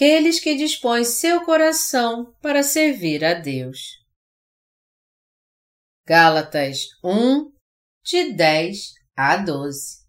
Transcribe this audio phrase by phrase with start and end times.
[0.00, 3.98] aqueles que dispõem seu coração para servir a Deus.
[6.06, 7.52] Gálatas 1,
[8.02, 10.00] de 10 a 12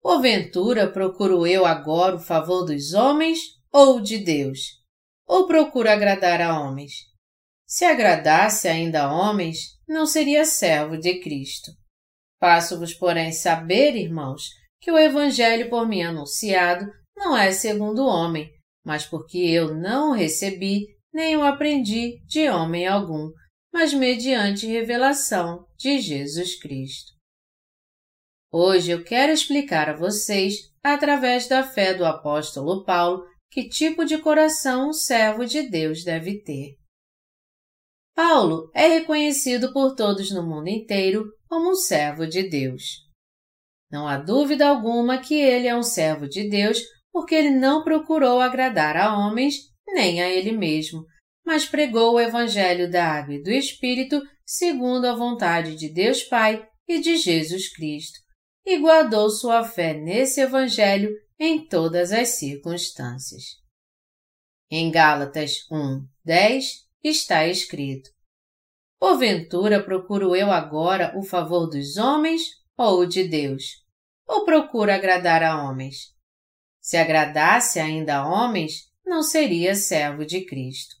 [0.00, 3.40] Porventura procuro eu agora o favor dos homens
[3.72, 4.60] ou de Deus?
[5.26, 6.92] Ou procuro agradar a homens?
[7.66, 11.72] Se agradasse ainda a homens, não seria servo de Cristo.
[12.38, 14.44] Faço-vos, porém, saber, irmãos,
[14.80, 18.59] que o Evangelho por mim anunciado não é segundo o homem,
[18.90, 23.30] mas porque eu não recebi, nem o aprendi de homem algum,
[23.72, 27.12] mas mediante revelação de Jesus Cristo.
[28.52, 34.18] Hoje eu quero explicar a vocês, através da fé do apóstolo Paulo, que tipo de
[34.18, 36.74] coração um servo de Deus deve ter.
[38.12, 43.08] Paulo é reconhecido por todos no mundo inteiro como um servo de Deus.
[43.88, 46.80] Não há dúvida alguma que ele é um servo de Deus
[47.12, 51.04] porque ele não procurou agradar a homens nem a ele mesmo,
[51.44, 56.66] mas pregou o Evangelho da Água e do Espírito segundo a vontade de Deus Pai
[56.86, 58.18] e de Jesus Cristo,
[58.64, 63.42] e guardou sua fé nesse Evangelho em todas as circunstâncias.
[64.70, 66.64] Em Gálatas 1, 10
[67.02, 68.10] está escrito:
[68.98, 72.42] Porventura procuro eu agora o favor dos homens
[72.76, 73.64] ou de Deus?
[74.28, 76.14] Ou procuro agradar a homens?
[76.80, 80.96] Se agradasse ainda a homens, não seria servo de Cristo.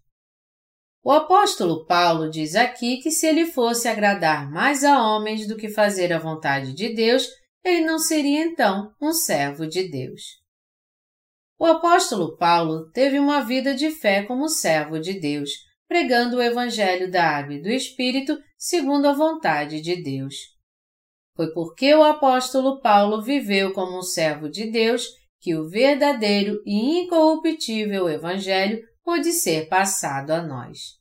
[1.02, 5.70] O apóstolo Paulo diz aqui que se ele fosse agradar mais a homens do que
[5.70, 7.26] fazer a vontade de Deus,
[7.64, 10.40] ele não seria então um servo de Deus.
[11.58, 15.50] O apóstolo Paulo teve uma vida de fé como servo de Deus,
[15.88, 20.34] pregando o evangelho da água e do Espírito segundo a vontade de Deus.
[21.34, 25.06] Foi porque o apóstolo Paulo viveu como um servo de Deus
[25.40, 31.00] que o verdadeiro e incorruptível Evangelho pôde ser passado a nós.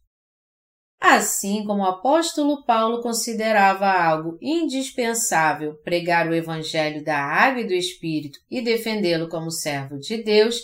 [1.02, 7.74] Assim como o apóstolo Paulo considerava algo indispensável pregar o Evangelho da Água e do
[7.74, 10.62] Espírito e defendê-lo como servo de Deus,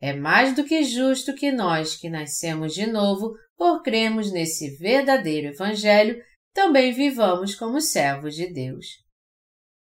[0.00, 5.48] é mais do que justo que nós, que nascemos de novo por cremos nesse verdadeiro
[5.48, 6.22] Evangelho,
[6.52, 8.86] também vivamos como servos de Deus.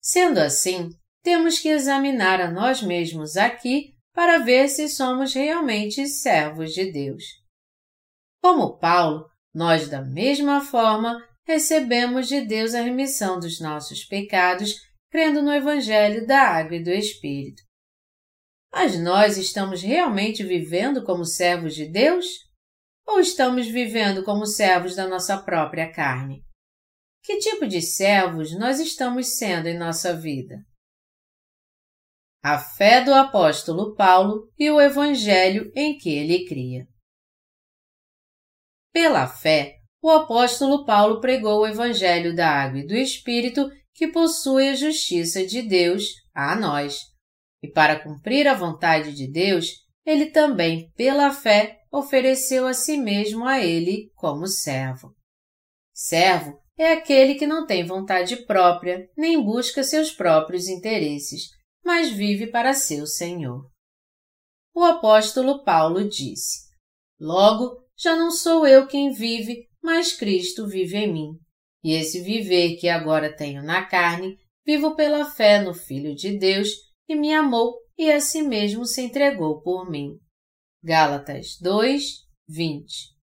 [0.01, 0.91] Sendo assim,
[1.23, 7.25] temos que examinar a nós mesmos aqui para ver se somos realmente servos de Deus.
[8.43, 14.75] Como Paulo, nós, da mesma forma, recebemos de Deus a remissão dos nossos pecados,
[15.11, 17.63] crendo no Evangelho da Água e do Espírito.
[18.73, 22.27] Mas nós estamos realmente vivendo como servos de Deus?
[23.07, 26.45] Ou estamos vivendo como servos da nossa própria carne?
[27.23, 30.65] Que tipo de servos nós estamos sendo em nossa vida?
[32.43, 36.87] A fé do apóstolo Paulo e o evangelho em que ele cria.
[38.93, 44.69] Pela fé, o apóstolo Paulo pregou o evangelho da água e do Espírito que possui
[44.69, 47.01] a justiça de Deus a nós.
[47.63, 49.67] E para cumprir a vontade de Deus,
[50.07, 55.15] ele também, pela fé, ofereceu a si mesmo a ele como servo.
[55.93, 61.51] Servo é aquele que não tem vontade própria nem busca seus próprios interesses,
[61.85, 63.71] mas vive para seu Senhor.
[64.75, 66.69] O apóstolo Paulo disse:
[67.19, 71.39] Logo, já não sou eu quem vive, mas Cristo vive em mim.
[71.83, 76.69] E esse viver que agora tenho na carne, vivo pela fé no Filho de Deus,
[77.07, 80.19] que me amou e a si mesmo se entregou por mim.
[80.83, 82.03] Gálatas 2,
[82.49, 83.21] 20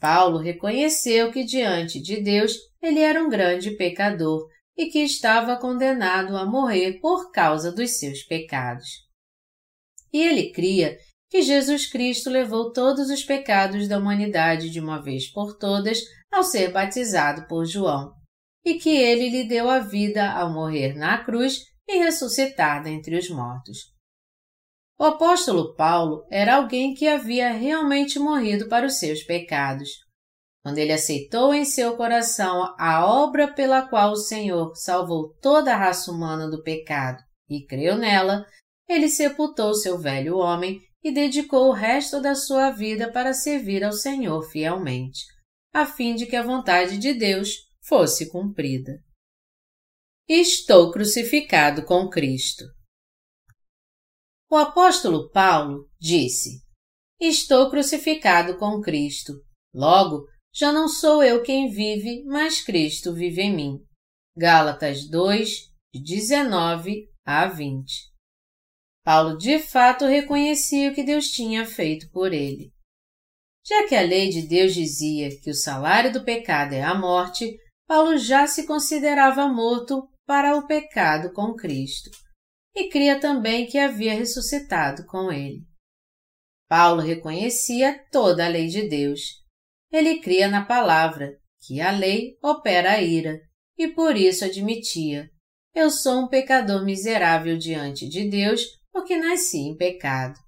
[0.00, 4.48] Paulo reconheceu que diante de Deus ele era um grande pecador
[4.82, 8.88] e que estava condenado a morrer por causa dos seus pecados.
[10.12, 10.98] E ele cria
[11.30, 16.00] que Jesus Cristo levou todos os pecados da humanidade de uma vez por todas
[16.32, 18.12] ao ser batizado por João,
[18.64, 23.30] e que ele lhe deu a vida ao morrer na cruz e ressuscitar dentre os
[23.30, 23.78] mortos.
[24.98, 29.90] O apóstolo Paulo era alguém que havia realmente morrido para os seus pecados,
[30.62, 35.76] quando ele aceitou em seu coração a obra pela qual o Senhor salvou toda a
[35.76, 38.46] raça humana do pecado e creu nela,
[38.88, 43.92] ele sepultou seu velho homem e dedicou o resto da sua vida para servir ao
[43.92, 45.24] Senhor fielmente,
[45.72, 48.92] a fim de que a vontade de Deus fosse cumprida.
[50.28, 52.64] Estou crucificado com Cristo.
[54.48, 56.62] O apóstolo Paulo disse:
[57.18, 59.32] Estou crucificado com Cristo.
[59.74, 63.78] Logo, já não sou eu quem vive, mas Cristo vive em mim.
[64.36, 68.12] Gálatas 2, de 19 a 20.
[69.04, 72.72] Paulo de fato reconhecia o que Deus tinha feito por ele.
[73.66, 77.56] Já que a lei de Deus dizia que o salário do pecado é a morte,
[77.86, 82.10] Paulo já se considerava morto para o pecado com Cristo
[82.74, 85.62] e cria também que havia ressuscitado com ele.
[86.68, 89.41] Paulo reconhecia toda a lei de Deus.
[89.92, 93.40] Ele cria na palavra que a lei opera a ira
[93.76, 95.30] e por isso admitia:
[95.74, 100.38] Eu sou um pecador miserável diante de Deus porque nasci em pecado.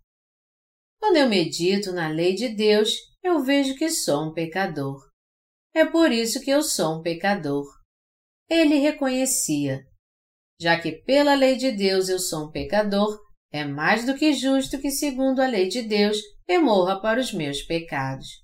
[0.99, 4.99] Quando eu medito na lei de Deus, eu vejo que sou um pecador.
[5.75, 7.67] É por isso que eu sou um pecador.
[8.49, 9.85] Ele reconhecia:
[10.61, 13.19] já que pela lei de Deus eu sou um pecador,
[13.53, 17.33] é mais do que justo que, segundo a lei de Deus, eu morra para os
[17.33, 18.44] meus pecados.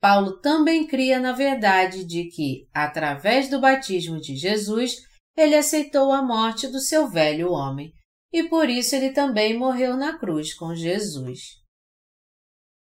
[0.00, 4.96] Paulo também cria na verdade de que, através do batismo de Jesus,
[5.36, 7.92] ele aceitou a morte do seu velho homem,
[8.32, 11.60] e por isso ele também morreu na cruz com Jesus.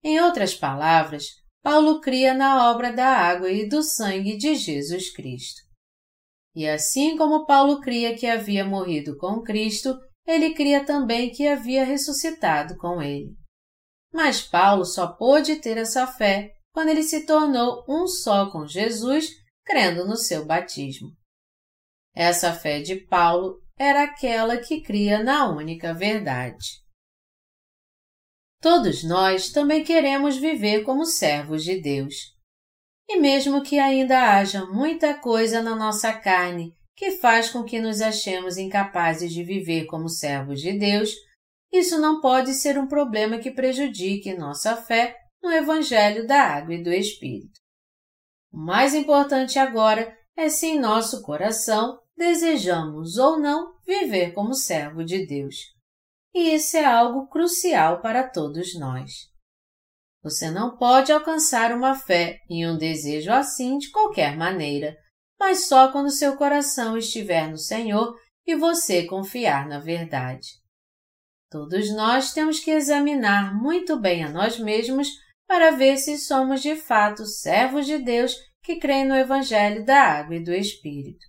[0.04, 1.26] Em outras palavras,
[1.64, 5.62] Paulo cria na obra da água e do sangue de Jesus Cristo.
[6.56, 11.84] E assim como Paulo cria que havia morrido com Cristo, ele cria também que havia
[11.84, 13.36] ressuscitado com ele.
[14.14, 19.32] Mas Paulo só pôde ter essa fé quando ele se tornou um só com Jesus,
[19.66, 21.10] crendo no seu batismo.
[22.14, 26.84] Essa fé de Paulo era aquela que cria na única verdade.
[28.62, 32.14] Todos nós também queremos viver como servos de Deus.
[33.10, 38.02] E mesmo que ainda haja muita coisa na nossa carne que faz com que nos
[38.02, 41.12] achemos incapazes de viver como servos de Deus,
[41.74, 45.16] isso não pode ser um problema que prejudique nossa fé
[45.48, 47.58] no Evangelho da Água e do Espírito.
[48.52, 55.06] O mais importante agora é se em nosso coração desejamos ou não viver como servo
[55.06, 55.56] de Deus.
[56.36, 59.12] E isso é algo crucial para todos nós.
[60.22, 64.98] Você não pode alcançar uma fé e um desejo assim de qualquer maneira,
[65.40, 68.14] mas só quando seu coração estiver no Senhor
[68.46, 70.50] e você confiar na verdade.
[71.50, 75.08] Todos nós temos que examinar muito bem a nós mesmos
[75.48, 80.36] para ver se somos de fato servos de Deus que creem no Evangelho da Água
[80.36, 81.26] e do Espírito.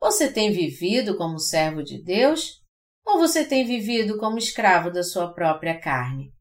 [0.00, 2.58] Você tem vivido como servo de Deus
[3.04, 6.32] ou você tem vivido como escravo da sua própria carne?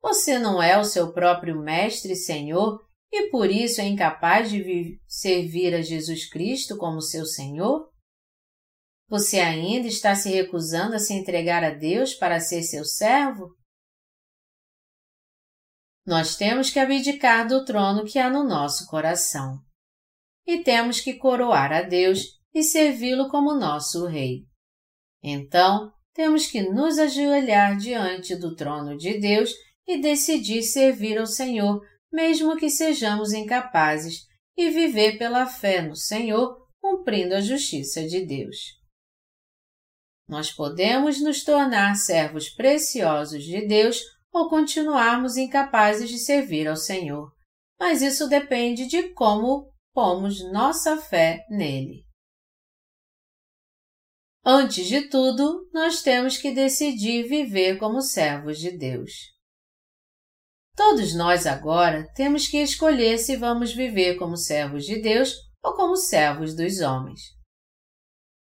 [0.00, 2.80] Você não é o seu próprio Mestre e Senhor
[3.12, 7.90] e por isso é incapaz de servir a Jesus Cristo como seu Senhor?
[9.08, 13.56] Você ainda está se recusando a se entregar a Deus para ser seu servo?
[16.10, 19.60] Nós temos que abdicar do trono que há no nosso coração.
[20.44, 24.44] E temos que coroar a Deus e servi-lo como nosso Rei.
[25.22, 29.54] Então, temos que nos ajoelhar diante do trono de Deus
[29.86, 31.80] e decidir servir ao Senhor,
[32.12, 38.56] mesmo que sejamos incapazes, e viver pela fé no Senhor, cumprindo a justiça de Deus.
[40.28, 47.32] Nós podemos nos tornar servos preciosos de Deus ou continuarmos incapazes de servir ao Senhor,
[47.78, 52.04] mas isso depende de como pomos nossa fé nele.
[54.44, 59.12] Antes de tudo, nós temos que decidir viver como servos de Deus.
[60.74, 65.94] Todos nós agora temos que escolher se vamos viver como servos de Deus ou como
[65.94, 67.20] servos dos homens.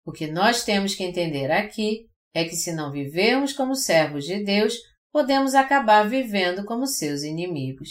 [0.05, 4.43] O que nós temos que entender aqui é que se não vivermos como servos de
[4.43, 4.75] Deus,
[5.17, 7.89] podemos acabar vivendo como seus inimigos.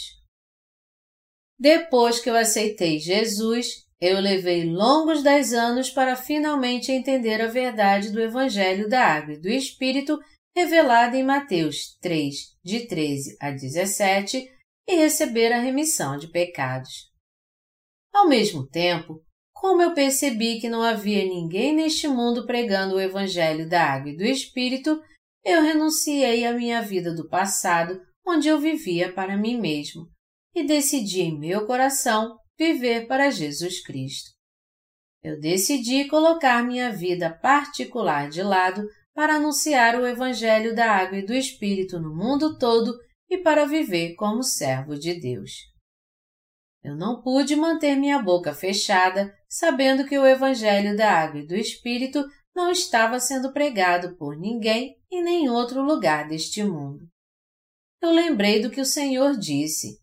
[1.59, 8.13] Depois que eu aceitei Jesus, eu levei longos dez anos para finalmente entender a verdade
[8.13, 10.17] do Evangelho da Água e do Espírito
[10.55, 14.49] revelada em Mateus 3, de 13 a 17,
[14.87, 17.11] e receber a remissão de pecados.
[18.13, 23.67] Ao mesmo tempo, como eu percebi que não havia ninguém neste mundo pregando o Evangelho
[23.67, 24.97] da Água e do Espírito,
[25.47, 30.05] eu renunciei à minha vida do passado, onde eu vivia para mim mesmo,
[30.53, 34.31] e decidi em meu coração viver para Jesus Cristo.
[35.23, 41.25] Eu decidi colocar minha vida particular de lado para anunciar o Evangelho da Água e
[41.25, 42.93] do Espírito no mundo todo
[43.29, 45.51] e para viver como servo de Deus.
[46.83, 51.55] Eu não pude manter minha boca fechada, sabendo que o Evangelho da Água e do
[51.55, 52.25] Espírito
[52.57, 57.07] não estava sendo pregado por ninguém em nenhum outro lugar deste mundo.
[58.01, 59.99] Eu lembrei do que o Senhor disse.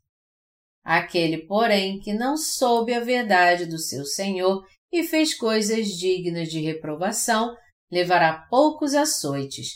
[0.84, 6.60] Aquele, porém, que não soube a verdade do seu Senhor e fez coisas dignas de
[6.60, 7.56] reprovação,
[7.90, 9.70] levará poucos açoites,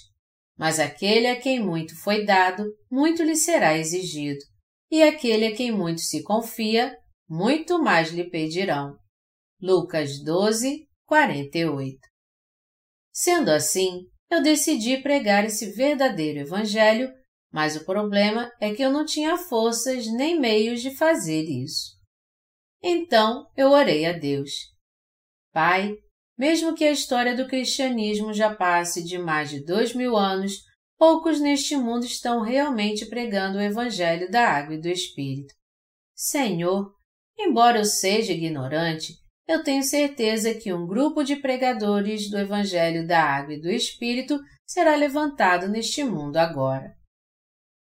[0.56, 4.38] mas aquele a quem muito foi dado, muito lhe será exigido,
[4.88, 6.96] e aquele a quem muito se confia,
[7.28, 8.96] muito mais lhe pedirão.
[9.60, 12.07] Lucas 12, 48
[13.20, 17.12] Sendo assim, eu decidi pregar esse verdadeiro Evangelho,
[17.52, 21.98] mas o problema é que eu não tinha forças nem meios de fazer isso.
[22.80, 24.52] Então eu orei a Deus.
[25.52, 25.96] Pai,
[26.38, 30.52] mesmo que a história do cristianismo já passe de mais de dois mil anos,
[30.96, 35.52] poucos neste mundo estão realmente pregando o Evangelho da Água e do Espírito.
[36.14, 36.94] Senhor,
[37.36, 39.14] embora eu seja ignorante,
[39.48, 44.38] eu tenho certeza que um grupo de pregadores do Evangelho da Água e do Espírito
[44.66, 46.94] será levantado neste mundo agora.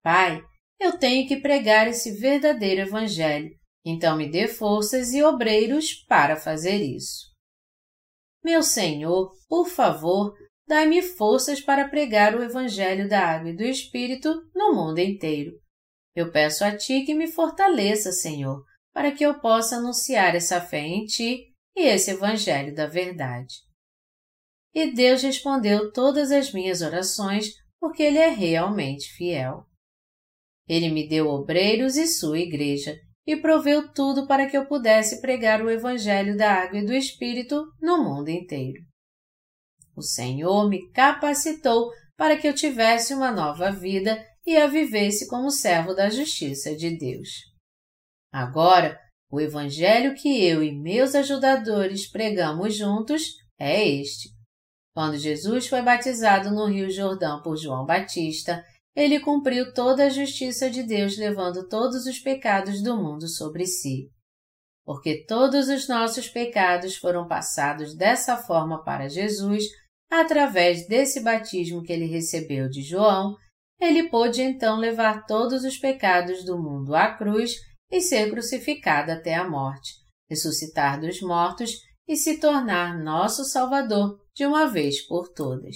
[0.01, 0.41] Pai,
[0.79, 3.49] eu tenho que pregar esse verdadeiro Evangelho,
[3.85, 7.27] então me dê forças e obreiros para fazer isso.
[8.41, 10.33] Meu Senhor, por favor,
[10.65, 15.51] dai-me forças para pregar o Evangelho da Água e do Espírito no mundo inteiro.
[16.15, 20.79] Eu peço a Ti que me fortaleça, Senhor, para que eu possa anunciar essa fé
[20.79, 21.46] em Ti
[21.77, 23.57] e esse Evangelho da Verdade.
[24.73, 29.63] E Deus respondeu todas as minhas orações porque Ele é realmente fiel.
[30.67, 35.61] Ele me deu obreiros e sua igreja e proveu tudo para que eu pudesse pregar
[35.61, 38.81] o Evangelho da Água e do Espírito no mundo inteiro.
[39.95, 45.51] O Senhor me capacitou para que eu tivesse uma nova vida e a vivesse como
[45.51, 47.29] servo da justiça de Deus.
[48.31, 53.23] Agora, o Evangelho que eu e meus ajudadores pregamos juntos
[53.59, 54.29] é este.
[54.93, 58.63] Quando Jesus foi batizado no Rio Jordão por João Batista,
[58.95, 64.09] ele cumpriu toda a justiça de Deus, levando todos os pecados do mundo sobre si.
[64.83, 69.65] Porque todos os nossos pecados foram passados dessa forma para Jesus,
[70.09, 73.35] através desse batismo que ele recebeu de João,
[73.79, 77.55] ele pôde então levar todos os pecados do mundo à cruz
[77.89, 79.93] e ser crucificado até a morte,
[80.29, 81.71] ressuscitar dos mortos
[82.07, 85.75] e se tornar nosso Salvador de uma vez por todas.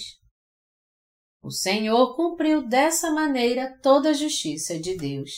[1.42, 5.30] O Senhor cumpriu dessa maneira toda a justiça de Deus.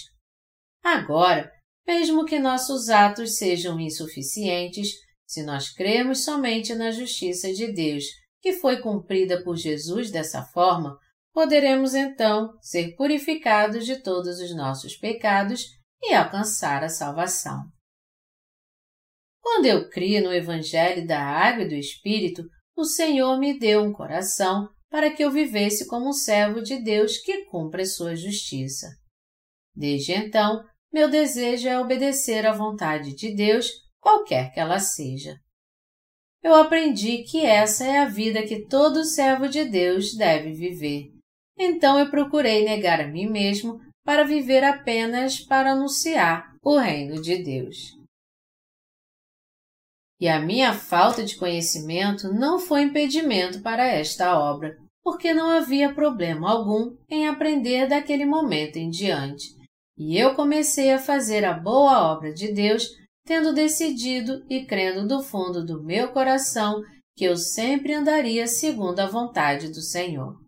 [0.82, 1.50] Agora,
[1.86, 4.88] mesmo que nossos atos sejam insuficientes,
[5.26, 8.04] se nós cremos somente na justiça de Deus,
[8.40, 10.98] que foi cumprida por Jesus dessa forma,
[11.32, 15.64] poderemos então ser purificados de todos os nossos pecados
[16.04, 17.64] e alcançar a salvação.
[19.40, 22.42] Quando eu criei no Evangelho da Água e do Espírito,
[22.76, 27.18] o Senhor me deu um coração para que eu vivesse como um servo de Deus
[27.18, 28.88] que cumpre sua justiça.
[29.74, 33.68] Desde então, meu desejo é obedecer à vontade de Deus,
[34.00, 35.36] qualquer que ela seja.
[36.42, 41.10] Eu aprendi que essa é a vida que todo servo de Deus deve viver.
[41.58, 47.42] Então eu procurei negar a mim mesmo para viver apenas para anunciar o reino de
[47.42, 47.96] Deus.
[50.20, 55.92] E a minha falta de conhecimento não foi impedimento para esta obra, porque não havia
[55.92, 59.54] problema algum em aprender daquele momento em diante.
[59.96, 62.88] E eu comecei a fazer a boa obra de Deus,
[63.24, 66.82] tendo decidido e crendo do fundo do meu coração
[67.16, 70.43] que eu sempre andaria segundo a vontade do Senhor.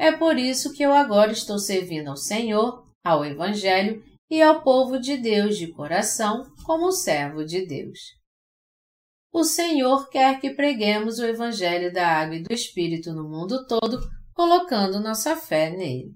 [0.00, 4.98] É por isso que eu agora estou servindo ao Senhor, ao Evangelho e ao povo
[4.98, 7.98] de Deus de coração como servo de Deus.
[9.30, 14.00] O Senhor quer que preguemos o Evangelho da Água e do Espírito no mundo todo,
[14.32, 16.14] colocando nossa fé nele.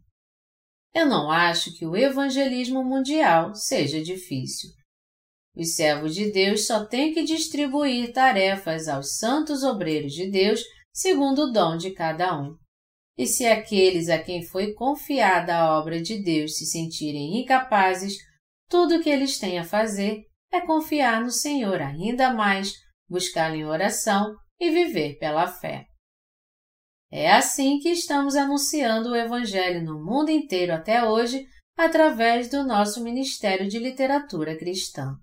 [0.94, 4.70] Eu não acho que o evangelismo mundial seja difícil.
[5.54, 11.42] Os servos de Deus só têm que distribuir tarefas aos santos obreiros de Deus segundo
[11.42, 12.63] o dom de cada um.
[13.16, 18.16] E se aqueles a quem foi confiada a obra de Deus se sentirem incapazes,
[18.68, 22.72] tudo o que eles têm a fazer é confiar no Senhor ainda mais,
[23.08, 25.86] buscá-lo em oração e viver pela fé.
[27.10, 33.02] É assim que estamos anunciando o Evangelho no mundo inteiro até hoje, através do nosso
[33.02, 35.16] Ministério de Literatura Cristã.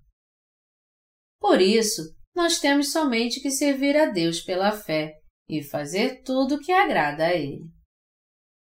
[1.38, 2.02] Por isso,
[2.34, 5.14] nós temos somente que servir a Deus pela fé
[5.48, 7.64] e fazer tudo o que agrada a Ele.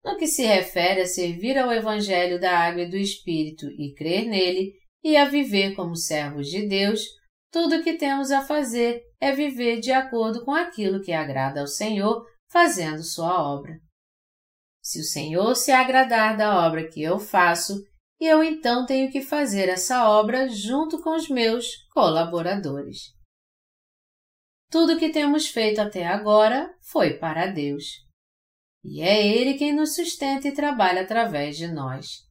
[0.05, 4.27] No que se refere a servir ao Evangelho da Água e do Espírito e crer
[4.27, 7.01] nele, e a viver como servos de Deus,
[7.51, 11.67] tudo o que temos a fazer é viver de acordo com aquilo que agrada ao
[11.67, 13.79] Senhor, fazendo sua obra.
[14.79, 17.83] Se o Senhor se agradar da obra que eu faço,
[18.19, 23.15] eu então tenho que fazer essa obra junto com os meus colaboradores.
[24.69, 28.04] tudo o que temos feito até agora foi para Deus.
[28.87, 32.23] E é Ele quem nos sustenta e trabalha através de nós.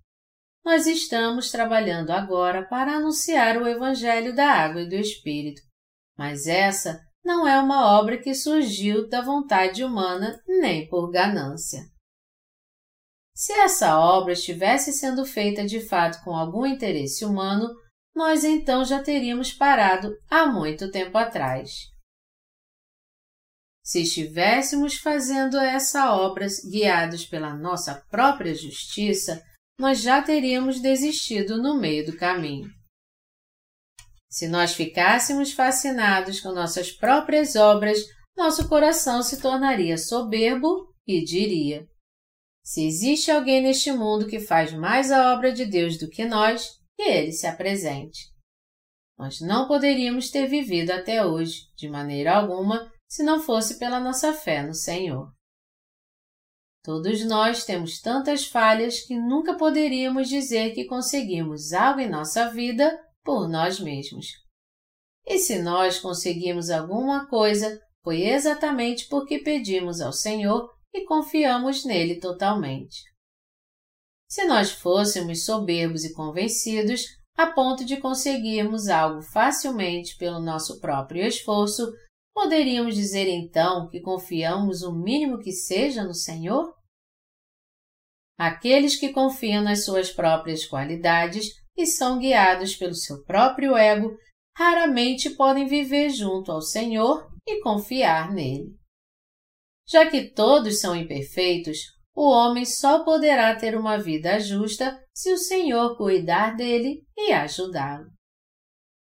[0.64, 5.61] Nós estamos trabalhando agora para anunciar o Evangelho da Água e do Espírito,
[6.16, 11.80] mas essa não é uma obra que surgiu da vontade humana nem por ganância.
[13.34, 17.68] Se essa obra estivesse sendo feita de fato com algum interesse humano,
[18.14, 21.93] nós então já teríamos parado há muito tempo atrás.
[23.84, 29.44] Se estivéssemos fazendo essa obra guiados pela nossa própria justiça,
[29.78, 32.70] nós já teríamos desistido no meio do caminho.
[34.30, 37.98] Se nós ficássemos fascinados com nossas próprias obras,
[38.36, 41.86] nosso coração se tornaria soberbo e diria:
[42.64, 46.70] Se existe alguém neste mundo que faz mais a obra de Deus do que nós,
[46.96, 48.32] que ele se apresente.
[49.18, 54.32] Nós não poderíamos ter vivido até hoje, de maneira alguma, se não fosse pela nossa
[54.32, 55.32] fé no Senhor.
[56.82, 62.94] Todos nós temos tantas falhas que nunca poderíamos dizer que conseguimos algo em nossa vida
[63.25, 64.26] por nós mesmos.
[65.26, 72.20] E se nós conseguimos alguma coisa, foi exatamente porque pedimos ao Senhor e confiamos nele
[72.20, 73.02] totalmente.
[74.28, 77.02] Se nós fôssemos soberbos e convencidos,
[77.37, 81.90] a ponto de conseguirmos algo facilmente pelo nosso próprio esforço,
[82.34, 86.74] poderíamos dizer então que confiamos o mínimo que seja no Senhor?
[88.36, 94.16] Aqueles que confiam nas suas próprias qualidades e são guiados pelo seu próprio ego,
[94.56, 98.76] raramente podem viver junto ao Senhor e confiar nele.
[99.86, 101.78] Já que todos são imperfeitos,
[102.14, 108.11] o homem só poderá ter uma vida justa se o Senhor cuidar dele e ajudá-lo.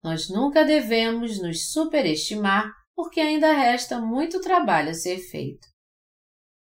[0.03, 5.67] Nós nunca devemos nos superestimar porque ainda resta muito trabalho a ser feito.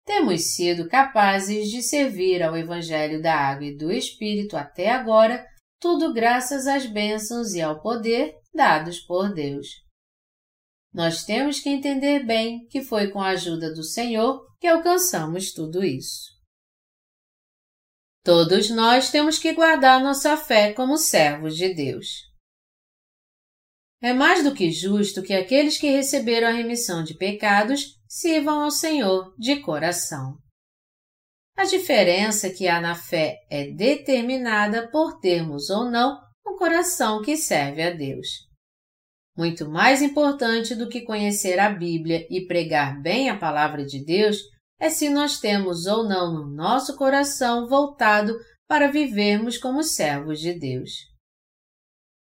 [0.06, 5.46] Temos sido capazes de servir ao Evangelho da Água e do Espírito até agora
[5.78, 9.66] tudo graças às bênçãos e ao poder dados por Deus.
[10.94, 15.84] Nós temos que entender bem que foi com a ajuda do Senhor que alcançamos tudo
[15.84, 16.32] isso.
[18.22, 22.33] Todos nós temos que guardar nossa fé como servos de Deus.
[24.04, 28.70] É mais do que justo que aqueles que receberam a remissão de pecados sirvam ao
[28.70, 30.36] Senhor de coração.
[31.56, 37.34] A diferença que há na fé é determinada por termos ou não um coração que
[37.34, 38.28] serve a Deus.
[39.34, 44.36] Muito mais importante do que conhecer a Bíblia e pregar bem a palavra de Deus
[44.78, 48.36] é se nós temos ou não no nosso coração voltado
[48.68, 51.13] para vivermos como servos de Deus.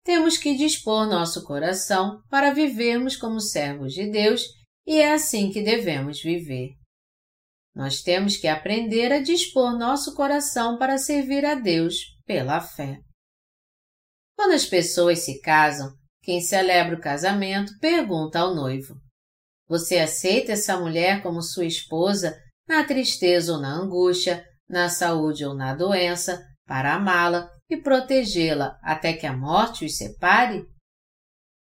[0.08, 4.42] Temos que dispor nosso coração para vivermos como servos de Deus
[4.86, 6.70] e é assim que devemos viver.
[7.74, 13.00] Nós temos que aprender a dispor nosso coração para servir a Deus pela fé.
[14.34, 15.92] Quando as pessoas se casam,
[16.22, 18.94] quem celebra o casamento pergunta ao noivo:
[19.68, 22.34] Você aceita essa mulher como sua esposa
[22.66, 29.12] na tristeza ou na angústia, na saúde ou na doença, para amá-la e protegê-la até
[29.12, 30.66] que a morte os separe?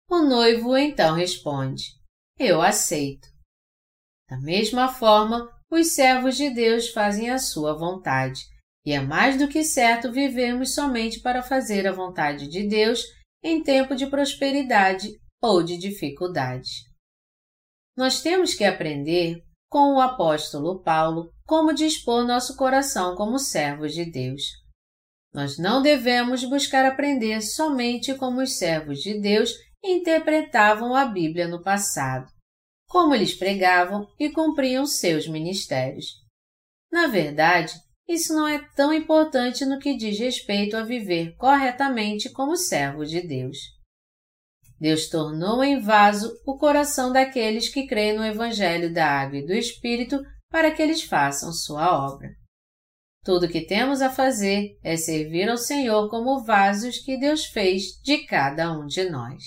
[0.09, 1.85] O noivo então responde:
[2.39, 3.29] Eu aceito.
[4.29, 8.43] Da mesma forma, os servos de Deus fazem a sua vontade,
[8.85, 13.03] e é mais do que certo vivermos somente para fazer a vontade de Deus
[13.43, 15.11] em tempo de prosperidade
[15.43, 16.71] ou de dificuldade.
[17.97, 24.05] Nós temos que aprender, com o apóstolo Paulo, como dispor nosso coração como servos de
[24.05, 24.64] Deus.
[25.35, 31.63] Nós não devemos buscar aprender somente como os servos de Deus interpretavam a Bíblia no
[31.63, 32.33] passado
[32.95, 36.07] como eles pregavam e cumpriam seus ministérios.
[36.93, 37.75] Na verdade,
[38.09, 43.21] isso não é tão importante no que diz respeito a viver corretamente como servo de
[43.21, 43.59] Deus.
[44.79, 49.53] Deus tornou em vaso o coração daqueles que creem no Evangelho da Água e do
[49.53, 52.29] Espírito para que eles façam sua obra.
[53.25, 57.99] Tudo o que temos a fazer é servir ao Senhor como vasos que Deus fez
[58.03, 59.43] de cada um de nós.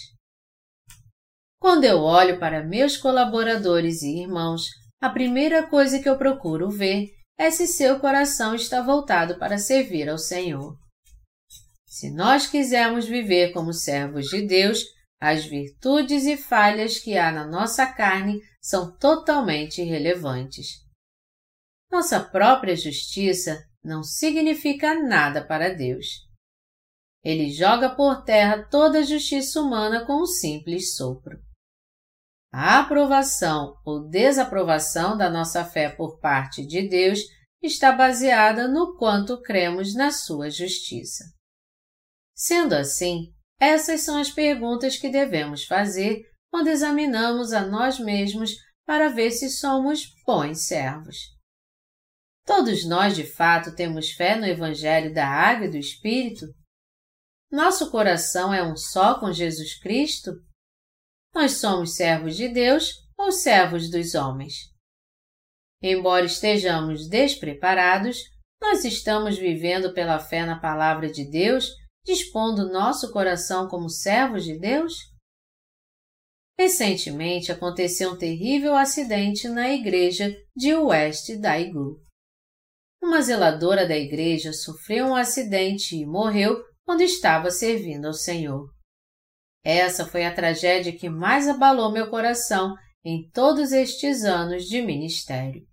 [1.60, 4.64] Quando eu olho para meus colaboradores e irmãos,
[5.00, 10.10] a primeira coisa que eu procuro ver é se seu coração está voltado para servir
[10.10, 10.76] ao Senhor.
[11.86, 14.84] Se nós quisermos viver como servos de Deus,
[15.22, 20.87] as virtudes e falhas que há na nossa carne são totalmente irrelevantes.
[21.92, 26.28] Nossa própria justiça não significa nada para Deus.
[27.24, 31.40] Ele joga por terra toda a justiça humana com um simples sopro.
[32.52, 37.20] A aprovação ou desaprovação da nossa fé por parte de Deus
[37.62, 41.26] está baseada no quanto cremos na sua justiça.
[42.36, 48.52] Sendo assim, essas são as perguntas que devemos fazer quando examinamos a nós mesmos
[48.86, 51.37] para ver se somos bons servos.
[52.48, 56.46] Todos nós, de fato, temos fé no Evangelho da Água e do Espírito?
[57.52, 60.32] Nosso coração é um só com Jesus Cristo?
[61.36, 64.54] Nós somos servos de Deus ou servos dos homens?
[65.84, 68.18] Embora estejamos despreparados,
[68.62, 71.68] nós estamos vivendo pela fé na Palavra de Deus,
[72.06, 74.94] dispondo nosso coração como servos de Deus?
[76.58, 82.07] Recentemente aconteceu um terrível acidente na igreja de West Daegu.
[83.02, 88.70] Uma zeladora da igreja sofreu um acidente e morreu quando estava servindo ao Senhor.
[89.64, 95.66] Essa foi a tragédia que mais abalou meu coração em todos estes anos de ministério.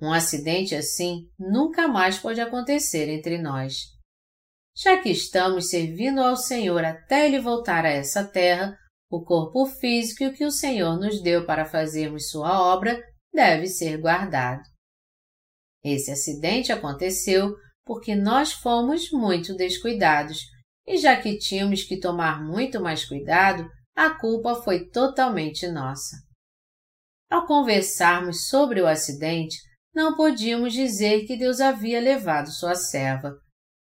[0.00, 3.74] Um acidente assim nunca mais pode acontecer entre nós.
[4.76, 8.78] Já que estamos servindo ao Senhor até Ele voltar a essa terra,
[9.10, 13.02] o corpo físico que o Senhor nos deu para fazermos sua obra
[13.34, 14.62] deve ser guardado.
[15.82, 20.38] Esse acidente aconteceu porque nós fomos muito descuidados
[20.86, 26.16] e já que tínhamos que tomar muito mais cuidado, a culpa foi totalmente nossa.
[27.30, 29.56] Ao conversarmos sobre o acidente,
[29.94, 33.36] não podíamos dizer que Deus havia levado sua serva.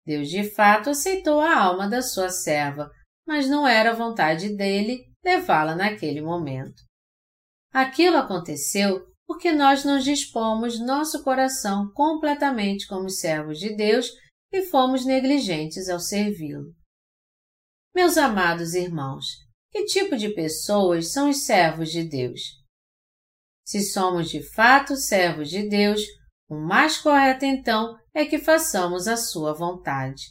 [0.04, 2.90] Deus de fato aceitou a alma da sua serva,
[3.26, 6.82] mas não era vontade dele levá-la naquele momento.
[7.72, 14.10] Aquilo aconteceu porque nós nos dispomos nosso coração completamente como servos de Deus
[14.52, 16.72] e fomos negligentes ao servi-lo.
[17.94, 19.26] Meus amados irmãos,
[19.70, 22.40] que tipo de pessoas são os servos de Deus?
[23.66, 26.00] Se somos de fato servos de Deus,
[26.48, 30.22] o mais correto então é que façamos a sua vontade.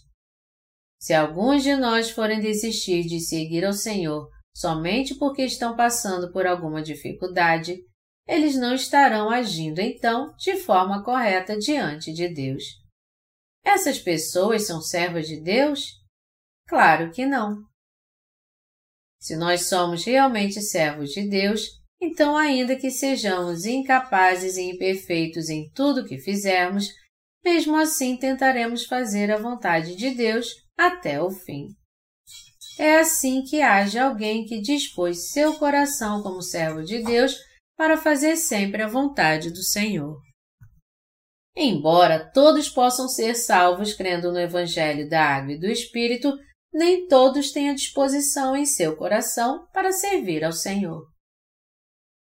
[0.98, 6.48] Se alguns de nós forem desistir de seguir ao Senhor somente porque estão passando por
[6.48, 7.78] alguma dificuldade,
[8.28, 12.64] eles não estarão agindo então de forma correta diante de Deus.
[13.64, 16.02] Essas pessoas são servas de Deus?
[16.68, 17.64] Claro que não.
[19.20, 21.62] Se nós somos realmente servos de Deus,
[22.02, 26.90] então, ainda que sejamos incapazes e imperfeitos em tudo que fizermos,
[27.44, 31.70] mesmo assim tentaremos fazer a vontade de Deus até o fim.
[32.78, 37.36] É assim que age alguém que dispôs seu coração como servo de Deus
[37.78, 40.20] para fazer sempre a vontade do Senhor.
[41.56, 46.38] Embora todos possam ser salvos crendo no Evangelho da Água e do Espírito,
[46.74, 51.06] nem todos têm a disposição em seu coração para servir ao Senhor.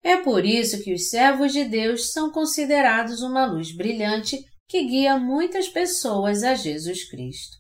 [0.05, 5.19] É por isso que os servos de Deus são considerados uma luz brilhante que guia
[5.19, 7.57] muitas pessoas a Jesus Cristo.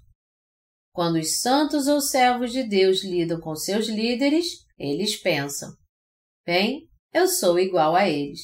[0.93, 5.71] Quando os santos ou servos de Deus lidam com seus líderes, eles pensam:
[6.47, 8.41] bem, eu sou igual a eles.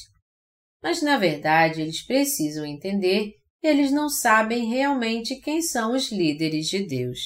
[0.83, 6.67] Mas na verdade eles precisam entender que eles não sabem realmente quem são os líderes
[6.67, 7.19] de Deus.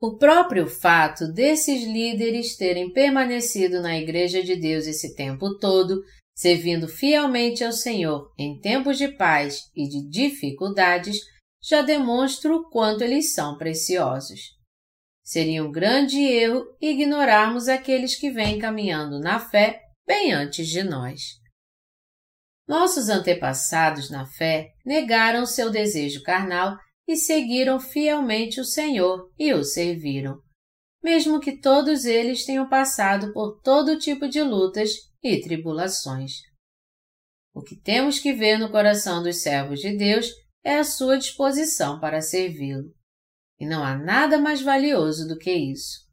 [0.00, 6.02] O próprio fato desses líderes terem permanecido na Igreja de Deus esse tempo todo,
[6.36, 11.18] servindo fielmente ao Senhor em tempos de paz e de dificuldades,
[11.62, 14.40] já demonstra o quanto eles são preciosos.
[15.24, 21.20] Seria um grande erro ignorarmos aqueles que vêm caminhando na fé bem antes de nós.
[22.66, 29.62] Nossos antepassados na fé negaram seu desejo carnal e seguiram fielmente o Senhor e o
[29.62, 30.40] serviram,
[31.02, 34.90] mesmo que todos eles tenham passado por todo tipo de lutas
[35.22, 36.32] e tribulações.
[37.54, 40.30] O que temos que ver no coração dos servos de Deus
[40.64, 42.92] é a sua disposição para servi-lo.
[43.58, 46.04] E não há nada mais valioso do que isso.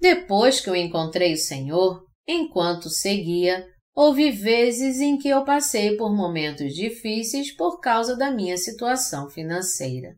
[0.00, 6.14] Depois que eu encontrei o Senhor, enquanto seguia, houve vezes em que eu passei por
[6.14, 10.16] momentos difíceis por causa da minha situação financeira.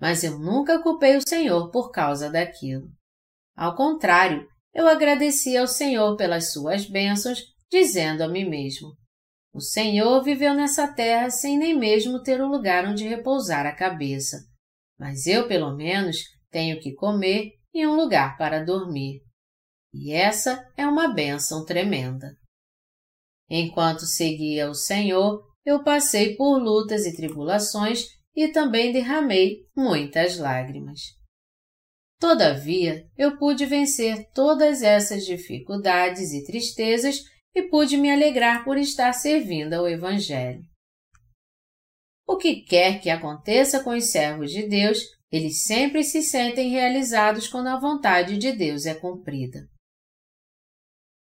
[0.00, 2.88] Mas eu nunca culpei o Senhor por causa daquilo.
[3.56, 8.96] Ao contrário, eu agradeci ao Senhor pelas suas bênçãos, dizendo a mim mesmo:
[9.52, 14.38] o Senhor viveu nessa terra sem nem mesmo ter um lugar onde repousar a cabeça,
[14.98, 16.18] mas eu, pelo menos,
[16.50, 19.20] tenho que comer e um lugar para dormir.
[19.92, 22.36] E essa é uma bênção tremenda.
[23.48, 31.00] Enquanto seguia o Senhor, eu passei por lutas e tribulações e também derramei muitas lágrimas.
[32.20, 37.22] Todavia, eu pude vencer todas essas dificuldades e tristezas
[37.54, 40.62] e pude me alegrar por estar servindo ao Evangelho.
[42.26, 44.98] O que quer que aconteça com os servos de Deus,
[45.30, 49.66] eles sempre se sentem realizados quando a vontade de Deus é cumprida.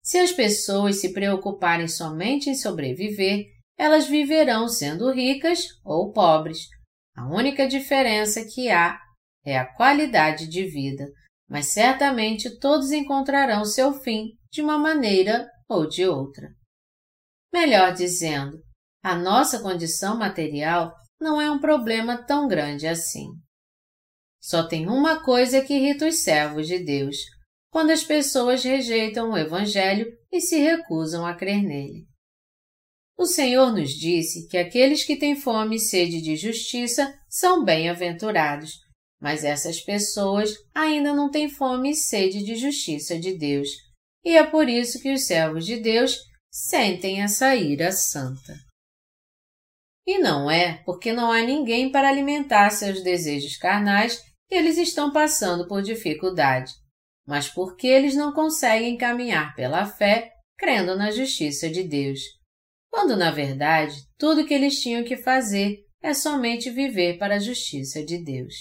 [0.05, 3.43] Se as pessoas se preocuparem somente em sobreviver,
[3.75, 6.59] elas viverão sendo ricas ou pobres.
[7.17, 8.99] A única diferença que há
[9.43, 11.07] é a qualidade de vida,
[11.49, 16.49] mas certamente todos encontrarão seu fim de uma maneira ou de outra.
[17.51, 18.59] Melhor dizendo,
[19.03, 23.25] a nossa condição material não é um problema tão grande assim.
[24.39, 27.15] Só tem uma coisa que irrita os servos de Deus,
[27.75, 32.07] quando as pessoas rejeitam o Evangelho e se recusam a crer nele.
[33.17, 38.71] O Senhor nos disse que aqueles que têm fome e sede de justiça são bem-aventurados,
[39.19, 43.67] mas essas pessoas ainda não têm fome e sede de justiça de Deus,
[44.23, 46.17] e é por isso que os servos de Deus
[46.49, 48.55] sentem essa ira santa.
[50.07, 55.11] E não é porque não há ninguém para alimentar seus desejos carnais que eles estão
[55.11, 56.71] passando por dificuldade,
[57.25, 62.19] mas porque eles não conseguem caminhar pela fé crendo na justiça de Deus.
[62.91, 67.39] Quando, na verdade, tudo o que eles tinham que fazer é somente viver para a
[67.39, 68.53] justiça de Deus.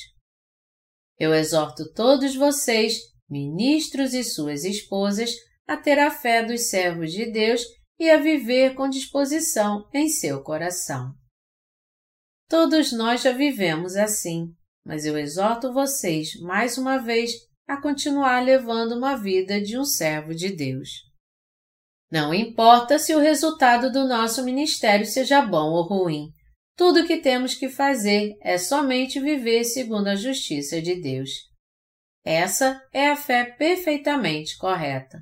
[1.19, 2.99] Eu exorto todos vocês,
[3.29, 5.31] ministros e suas esposas,
[5.67, 7.63] a ter a fé dos servos de Deus
[7.99, 11.15] e a viver com disposição em seu coração.
[12.49, 14.53] Todos nós já vivemos assim,
[14.85, 17.33] mas eu exorto vocês, mais uma vez,
[17.67, 20.89] a continuar levando uma vida de um servo de Deus.
[22.11, 26.31] Não importa se o resultado do nosso ministério seja bom ou ruim,
[26.77, 31.31] tudo o que temos que fazer é somente viver segundo a justiça de Deus.
[32.25, 35.19] Essa é a fé perfeitamente correta.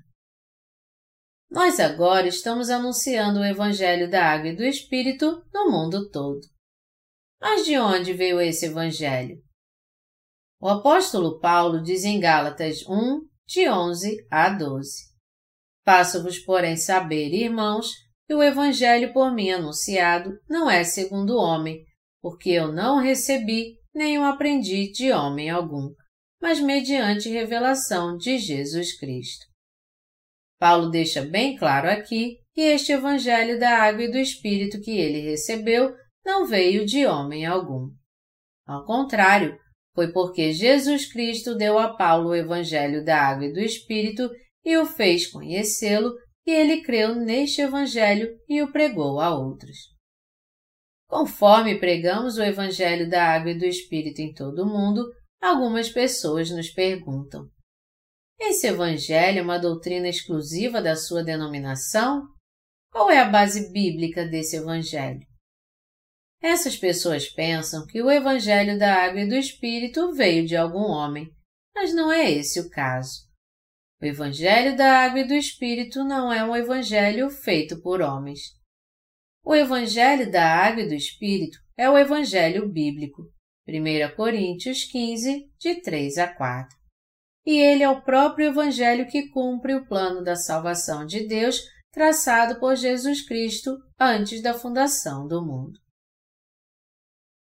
[1.51, 6.41] Nós agora estamos anunciando o Evangelho da Água e do Espírito no mundo todo.
[7.41, 9.37] Mas de onde veio esse Evangelho?
[10.63, 15.07] O apóstolo Paulo diz em Gálatas 1, de 11 a 12:
[15.85, 17.89] Faço-vos, porém, saber, irmãos,
[18.29, 21.85] que o Evangelho por mim anunciado não é segundo homem,
[22.21, 25.93] porque eu não recebi nem o aprendi de homem algum,
[26.41, 29.45] mas mediante revelação de Jesus Cristo.
[30.61, 35.29] Paulo deixa bem claro aqui que este Evangelho da água e do Espírito que ele
[35.29, 35.93] recebeu
[36.25, 37.89] não veio de homem algum.
[38.65, 39.61] Ao contrário,
[39.95, 44.31] foi porque Jesus Cristo deu a Paulo o Evangelho da água e do Espírito
[44.65, 46.13] e o fez conhecê-lo,
[46.47, 49.77] e ele creu neste Evangelho e o pregou a outros.
[51.09, 55.05] Conforme pregamos o Evangelho da água e do Espírito em todo o mundo,
[55.41, 57.49] algumas pessoas nos perguntam:
[58.45, 62.27] esse Evangelho é uma doutrina exclusiva da sua denominação?
[62.91, 65.25] Qual é a base bíblica desse Evangelho?
[66.43, 71.31] Essas pessoas pensam que o Evangelho da Água e do Espírito veio de algum homem,
[71.75, 73.31] mas não é esse o caso.
[74.01, 78.41] O Evangelho da Água e do Espírito não é um Evangelho feito por homens.
[79.45, 83.23] O Evangelho da Água e do Espírito é o Evangelho bíblico.
[83.69, 86.83] 1 Coríntios 15, de 3 a 4
[87.45, 92.59] e ele é o próprio Evangelho que cumpre o plano da salvação de Deus traçado
[92.59, 95.79] por Jesus Cristo antes da fundação do mundo.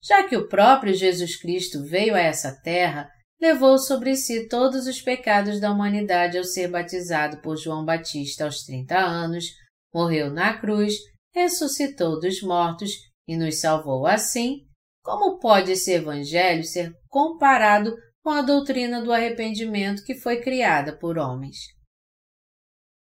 [0.07, 5.01] Já que o próprio Jesus Cristo veio a essa terra, levou sobre si todos os
[5.03, 9.47] pecados da humanidade ao ser batizado por João Batista aos 30 anos,
[9.93, 10.95] morreu na cruz,
[11.35, 12.93] ressuscitou dos mortos
[13.27, 14.61] e nos salvou assim,
[15.03, 17.93] como pode esse Evangelho ser comparado
[18.23, 21.57] com a doutrina do arrependimento que foi criada por homens.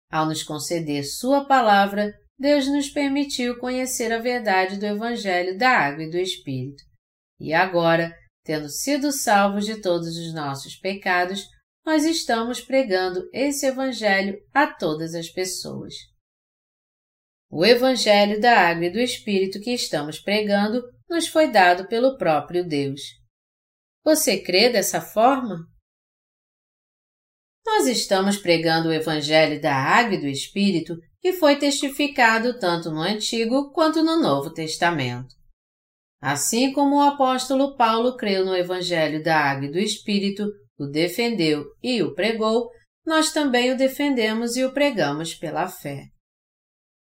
[0.09, 6.03] Ao nos conceder Sua palavra, Deus nos permitiu conhecer a verdade do Evangelho da Água
[6.03, 6.92] e do Espírito.
[7.43, 11.45] E agora, tendo sido salvos de todos os nossos pecados,
[11.85, 15.93] nós estamos pregando esse Evangelho a todas as pessoas.
[17.51, 22.65] O Evangelho da Água e do Espírito que estamos pregando nos foi dado pelo próprio
[22.65, 23.01] Deus.
[24.05, 25.67] Você crê dessa forma?
[27.65, 33.01] Nós estamos pregando o Evangelho da Água e do Espírito que foi testificado tanto no
[33.01, 35.42] Antigo quanto no Novo Testamento.
[36.23, 40.47] Assim como o apóstolo Paulo creu no Evangelho da Água e do Espírito,
[40.79, 42.69] o defendeu e o pregou,
[43.05, 46.05] nós também o defendemos e o pregamos pela fé.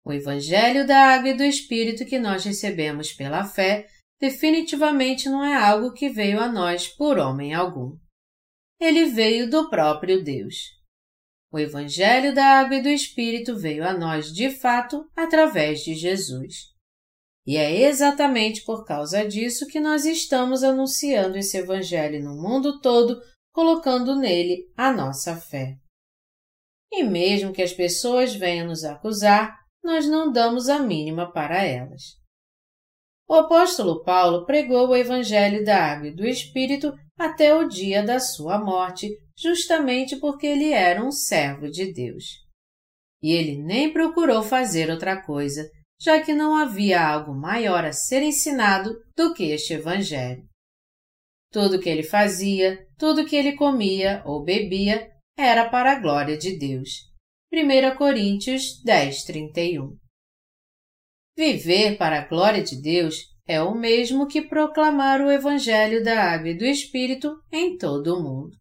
[0.04, 3.88] O Evangelho da Água e do Espírito que nós recebemos pela fé
[4.20, 7.96] definitivamente não é algo que veio a nós por homem algum.
[8.78, 10.56] ele veio do próprio Deus.
[11.50, 16.76] O Evangelho da Água e do Espírito veio a nós de fato através de Jesus.
[17.47, 23.21] E é exatamente por causa disso que nós estamos anunciando esse Evangelho no mundo todo,
[23.53, 25.77] colocando nele a nossa fé.
[26.91, 32.17] E mesmo que as pessoas venham nos acusar, nós não damos a mínima para elas.
[33.29, 38.19] O apóstolo Paulo pregou o Evangelho da Água e do Espírito até o dia da
[38.19, 42.25] sua morte, justamente porque ele era um servo de Deus.
[43.21, 48.21] E ele nem procurou fazer outra coisa, já que não havia algo maior a ser
[48.21, 50.43] ensinado do que este Evangelho.
[51.51, 56.57] Tudo que ele fazia, tudo que ele comia ou bebia, era para a glória de
[56.57, 56.89] Deus.
[57.51, 59.97] 1 Coríntios 10, 31
[61.38, 63.15] Viver para a glória de Deus
[63.47, 68.21] é o mesmo que proclamar o Evangelho da Água e do Espírito em todo o
[68.21, 68.57] mundo.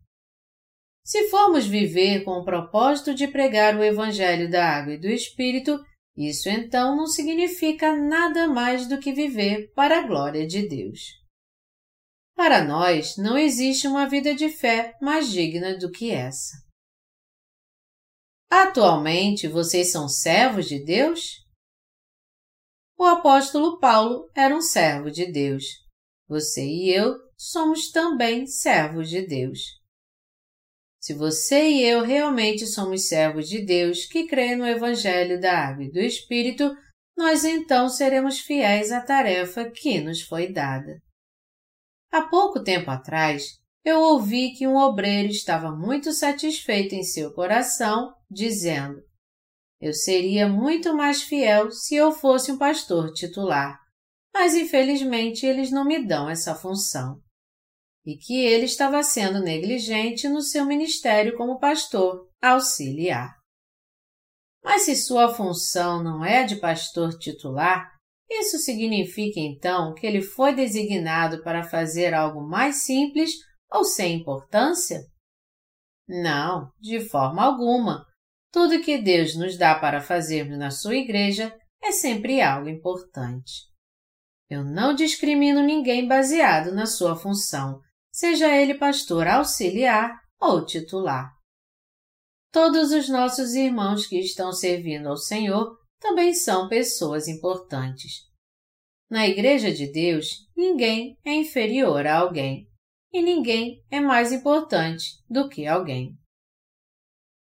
[1.05, 5.81] Se formos viver com o propósito de pregar o Evangelho da Água e do Espírito,
[6.17, 11.01] isso então não significa nada mais do que viver para a glória de Deus.
[12.35, 16.57] Para nós, não existe uma vida de fé mais digna do que essa.
[18.51, 21.45] Atualmente vocês são servos de Deus?
[22.99, 25.65] O apóstolo Paulo era um servo de Deus.
[26.29, 29.61] Você e eu somos também servos de Deus.
[31.07, 35.85] Se você e eu realmente somos servos de Deus que creem no Evangelho da Água
[35.85, 36.77] e do Espírito,
[37.16, 41.01] nós então seremos fiéis à tarefa que nos foi dada.
[42.11, 48.12] Há pouco tempo atrás, eu ouvi que um obreiro estava muito satisfeito em seu coração,
[48.29, 49.01] dizendo:
[49.81, 53.79] Eu seria muito mais fiel se eu fosse um pastor titular,
[54.35, 57.23] mas infelizmente eles não me dão essa função.
[58.07, 63.35] E que ele estava sendo negligente no seu ministério como pastor auxiliar.
[64.62, 67.90] Mas se sua função não é de pastor titular,
[68.31, 73.33] isso significa então que ele foi designado para fazer algo mais simples
[73.71, 75.01] ou sem importância?
[76.09, 78.05] Não, de forma alguma.
[78.53, 83.64] Tudo que Deus nos dá para fazermos na sua igreja é sempre algo importante.
[84.49, 87.81] Eu não discrimino ninguém baseado na sua função,
[88.17, 91.31] seja ele pastor auxiliar ou titular.
[92.51, 98.23] Todos os nossos irmãos que estão servindo ao Senhor também são pessoas importantes.
[99.11, 102.67] Na Igreja de Deus, ninguém é inferior a alguém
[103.13, 106.17] e ninguém é mais importante do que alguém.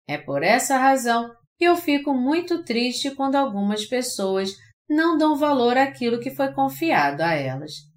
[0.07, 4.55] É por essa razão que eu fico muito triste quando algumas pessoas
[4.89, 7.90] não dão valor àquilo que foi confiado a elas.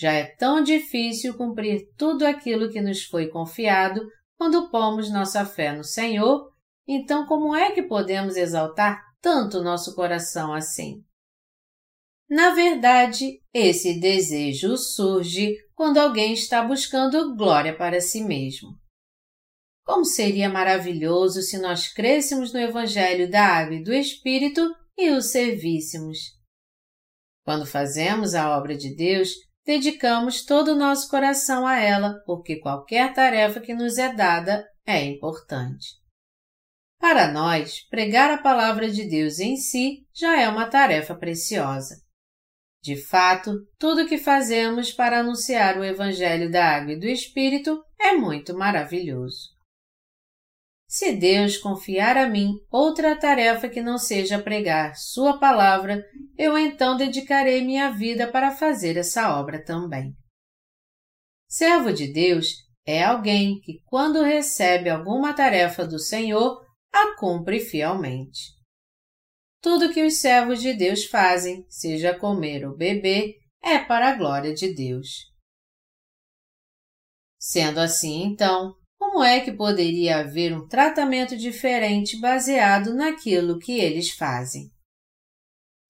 [0.00, 4.00] Já é tão difícil cumprir tudo aquilo que nos foi confiado
[4.38, 6.50] quando pomos nossa fé no Senhor,
[6.88, 11.04] então como é que podemos exaltar tanto nosso coração assim?
[12.30, 18.70] Na verdade, esse desejo surge quando alguém está buscando glória para si mesmo.
[19.84, 24.62] Como seria maravilhoso se nós crêssemos no Evangelho da Água e do Espírito
[24.96, 26.20] e o servíssemos.
[27.44, 33.12] Quando fazemos a obra de Deus, dedicamos todo o nosso coração a ela, porque qualquer
[33.12, 36.00] tarefa que nos é dada é importante.
[36.98, 41.96] Para nós, pregar a palavra de Deus em si já é uma tarefa preciosa.
[42.82, 47.82] De fato, tudo o que fazemos para anunciar o Evangelho da Água e do Espírito
[47.98, 49.59] é muito maravilhoso.
[50.90, 56.04] Se Deus confiar a mim outra tarefa que não seja pregar Sua palavra,
[56.36, 60.12] eu então dedicarei minha vida para fazer essa obra também.
[61.48, 62.48] Servo de Deus
[62.84, 66.60] é alguém que, quando recebe alguma tarefa do Senhor,
[66.92, 68.40] a cumpre fielmente.
[69.62, 74.52] Tudo que os servos de Deus fazem, seja comer ou beber, é para a glória
[74.52, 75.06] de Deus.
[77.38, 78.74] Sendo assim, então,
[79.10, 84.70] como é que poderia haver um tratamento diferente baseado naquilo que eles fazem?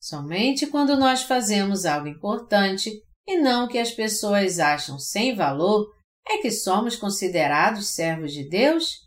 [0.00, 2.90] Somente quando nós fazemos algo importante
[3.26, 5.86] e não que as pessoas acham sem valor
[6.26, 9.00] é que somos considerados servos de Deus?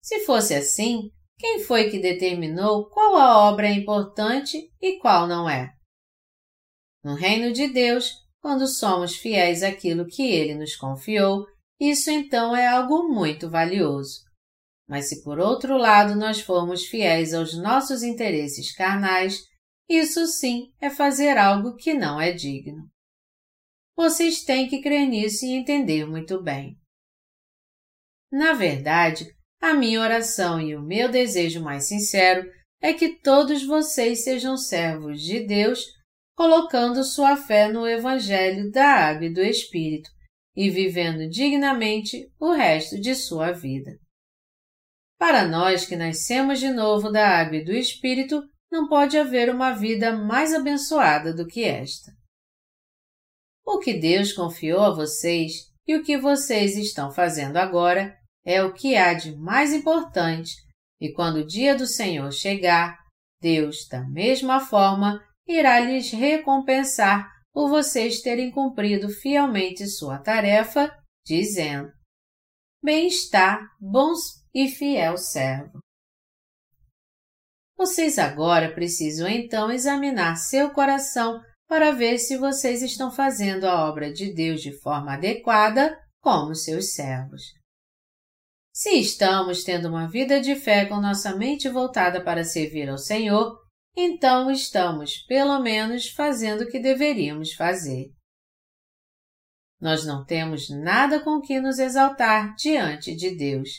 [0.00, 5.50] Se fosse assim, quem foi que determinou qual a obra é importante e qual não
[5.50, 5.74] é?
[7.02, 11.44] No reino de Deus, quando somos fiéis àquilo que Ele nos confiou,
[11.80, 14.20] isso então é algo muito valioso.
[14.86, 19.40] Mas se por outro lado nós formos fiéis aos nossos interesses carnais,
[19.88, 22.86] isso sim é fazer algo que não é digno.
[23.96, 26.76] Vocês têm que crer nisso e entender muito bem.
[28.30, 29.26] Na verdade,
[29.60, 32.46] a minha oração e o meu desejo mais sincero
[32.80, 35.84] é que todos vocês sejam servos de Deus,
[36.34, 40.10] colocando sua fé no Evangelho da Água e do Espírito
[40.56, 43.98] e vivendo dignamente o resto de sua vida.
[45.18, 49.72] Para nós que nascemos de novo da água e do Espírito, não pode haver uma
[49.72, 52.12] vida mais abençoada do que esta.
[53.64, 58.72] O que Deus confiou a vocês e o que vocês estão fazendo agora é o
[58.72, 60.54] que há de mais importante,
[61.00, 62.98] e quando o dia do Senhor chegar,
[63.40, 70.90] Deus, da mesma forma, irá lhes recompensar por vocês terem cumprido fielmente sua tarefa,
[71.24, 71.90] dizendo:
[72.82, 74.20] Bem-estar, bons
[74.54, 75.80] e fiel servo.
[77.76, 84.12] Vocês agora precisam então examinar seu coração para ver se vocês estão fazendo a obra
[84.12, 87.42] de Deus de forma adequada como seus servos.
[88.72, 93.58] Se estamos tendo uma vida de fé com nossa mente voltada para servir ao Senhor,
[93.96, 98.10] então estamos, pelo menos, fazendo o que deveríamos fazer.
[99.80, 103.70] Nós não temos nada com que nos exaltar diante de Deus.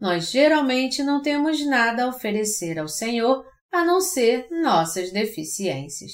[0.00, 6.12] Nós geralmente não temos nada a oferecer ao Senhor a não ser nossas deficiências.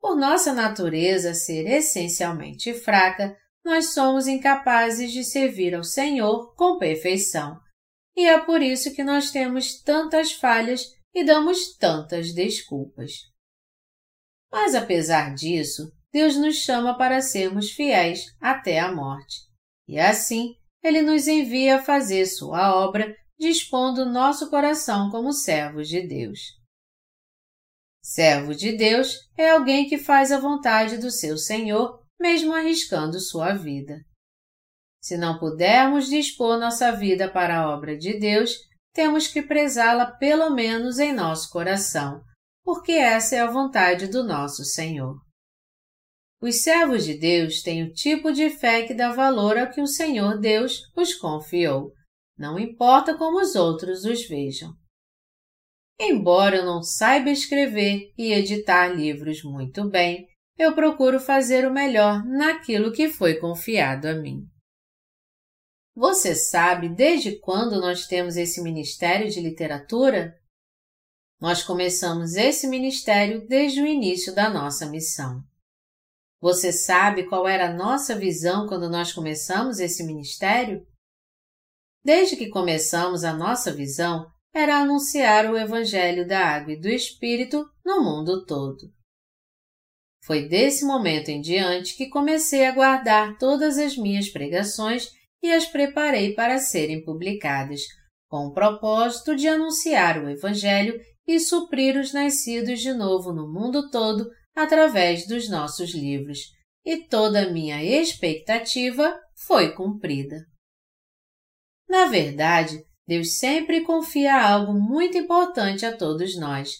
[0.00, 7.58] Por nossa natureza ser essencialmente fraca, nós somos incapazes de servir ao Senhor com perfeição.
[8.16, 10.82] E é por isso que nós temos tantas falhas
[11.14, 13.12] e damos tantas desculpas.
[14.50, 19.40] Mas apesar disso, Deus nos chama para sermos fiéis até a morte.
[19.88, 26.06] E assim, Ele nos envia a fazer Sua obra, dispondo nosso coração como servos de
[26.06, 26.38] Deus.
[28.04, 33.54] Servo de Deus é alguém que faz a vontade do seu Senhor, mesmo arriscando sua
[33.54, 34.04] vida.
[35.00, 38.56] Se não pudermos dispor nossa vida para a obra de Deus,
[38.92, 42.22] temos que prezá-la pelo menos em nosso coração,
[42.64, 45.16] porque essa é a vontade do nosso Senhor.
[46.40, 49.86] Os servos de Deus têm o tipo de fé que dá valor ao que o
[49.86, 51.92] Senhor Deus os confiou,
[52.36, 54.72] não importa como os outros os vejam.
[56.00, 60.26] Embora eu não saiba escrever e editar livros muito bem,
[60.58, 64.51] eu procuro fazer o melhor naquilo que foi confiado a mim.
[65.94, 70.40] Você sabe desde quando nós temos esse Ministério de Literatura?
[71.38, 75.42] Nós começamos esse ministério desde o início da nossa missão.
[76.40, 80.86] Você sabe qual era a nossa visão quando nós começamos esse ministério?
[82.02, 87.68] Desde que começamos a nossa visão, era anunciar o Evangelho da Água e do Espírito
[87.84, 88.92] no mundo todo.
[90.24, 95.10] Foi desse momento em diante que comecei a guardar todas as minhas pregações
[95.42, 97.80] e as preparei para serem publicadas,
[98.28, 103.90] com o propósito de anunciar o Evangelho e suprir os nascidos de novo no mundo
[103.90, 106.38] todo através dos nossos livros,
[106.84, 110.36] e toda a minha expectativa foi cumprida.
[111.88, 116.70] Na verdade, Deus sempre confia algo muito importante a todos nós,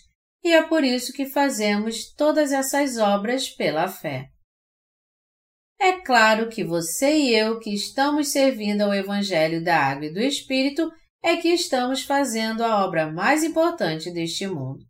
[0.44, 4.28] e é por isso que fazemos todas essas obras pela fé.
[5.82, 10.20] É claro que você e eu que estamos servindo ao Evangelho da Água e do
[10.20, 10.88] Espírito
[11.20, 14.84] é que estamos fazendo a obra mais importante deste mundo.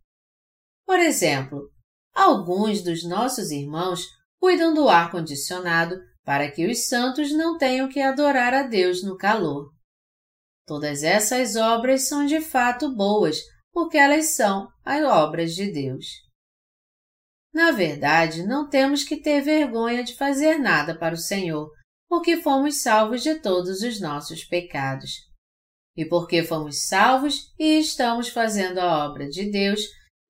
[0.85, 1.67] Por exemplo,
[2.13, 4.05] alguns dos nossos irmãos
[4.39, 9.71] cuidam do ar-condicionado para que os santos não tenham que adorar a Deus no calor.
[10.63, 13.39] Todas essas obras são de fato boas,
[13.71, 16.05] porque elas são as obras de Deus.
[17.53, 21.69] Na verdade, não temos que ter vergonha de fazer nada para o Senhor,
[22.09, 25.11] porque fomos salvos de todos os nossos pecados.
[25.95, 29.81] E porque fomos salvos e estamos fazendo a obra de Deus,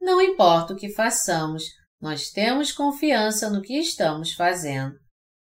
[0.02, 1.64] não importa o que façamos,
[2.02, 5.00] nós temos confiança no que estamos fazendo.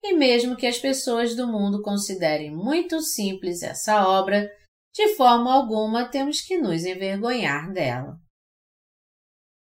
[0.00, 4.48] E mesmo que as pessoas do mundo considerem muito simples essa obra,
[4.94, 8.16] de forma alguma temos que nos envergonhar dela.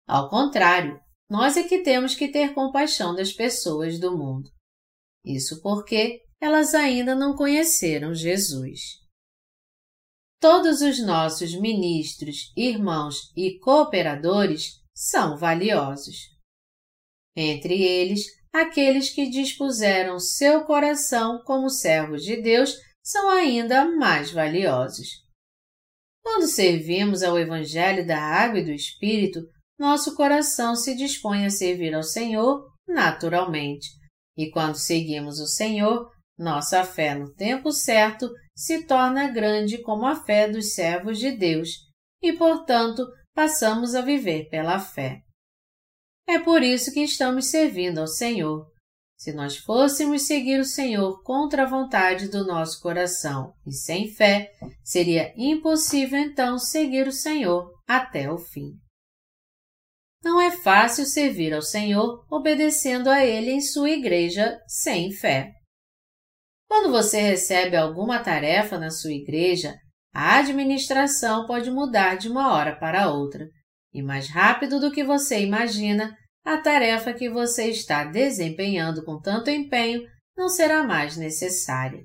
[0.08, 1.00] Ao contrário,
[1.30, 4.50] nós é que temos que ter compaixão das pessoas do mundo.
[5.24, 8.98] Isso porque elas ainda não conheceram Jesus.
[10.40, 16.16] Todos os nossos ministros, irmãos e cooperadores são valiosos.
[17.36, 25.08] Entre eles, aqueles que dispuseram seu coração como servos de Deus são ainda mais valiosos.
[26.22, 29.40] Quando servimos ao Evangelho da Água e do Espírito,
[29.80, 33.88] nosso coração se dispõe a servir ao Senhor naturalmente.
[34.36, 36.06] E quando seguimos o Senhor,
[36.38, 41.70] nossa fé no tempo certo se torna grande como a fé dos servos de Deus
[42.22, 45.22] e, portanto, passamos a viver pela fé.
[46.28, 48.66] É por isso que estamos servindo ao Senhor.
[49.18, 54.50] Se nós fôssemos seguir o Senhor contra a vontade do nosso coração e sem fé,
[54.84, 58.78] seria impossível então seguir o Senhor até o fim.
[60.22, 65.52] Não é fácil servir ao Senhor obedecendo a Ele em sua igreja sem fé.
[66.68, 69.74] Quando você recebe alguma tarefa na sua igreja,
[70.14, 73.48] a administração pode mudar de uma hora para outra,
[73.92, 79.50] e mais rápido do que você imagina, a tarefa que você está desempenhando com tanto
[79.50, 80.02] empenho
[80.36, 82.04] não será mais necessária.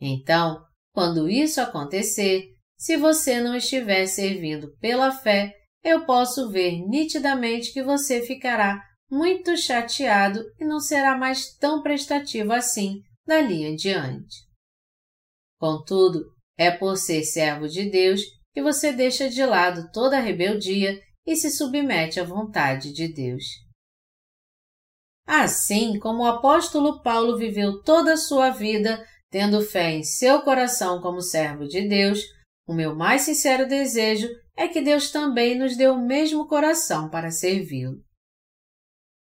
[0.00, 0.62] Então,
[0.92, 2.44] quando isso acontecer,
[2.76, 5.54] se você não estiver servindo pela fé,
[5.86, 12.52] eu posso ver nitidamente que você ficará muito chateado e não será mais tão prestativo
[12.52, 14.44] assim dali em diante.
[15.60, 16.24] Contudo,
[16.58, 18.20] é por ser servo de Deus
[18.52, 23.44] que você deixa de lado toda a rebeldia e se submete à vontade de Deus.
[25.24, 31.00] Assim como o apóstolo Paulo viveu toda a sua vida tendo fé em seu coração
[31.00, 32.20] como servo de Deus,
[32.66, 37.30] o meu mais sincero desejo é que Deus também nos dê o mesmo coração para
[37.30, 38.02] servi-lo.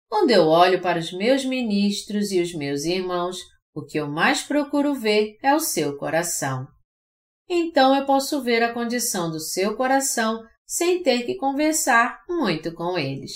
[0.10, 3.38] Quando eu olho para os meus ministros e os meus irmãos,
[3.74, 6.68] o que eu mais procuro ver é o seu coração.
[7.50, 12.98] Então eu posso ver a condição do seu coração sem ter que conversar muito com
[12.98, 13.32] eles.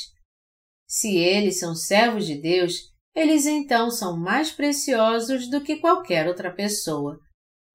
[0.88, 2.74] Se eles são servos de Deus,
[3.16, 7.20] eles então são mais preciosos do que qualquer outra pessoa.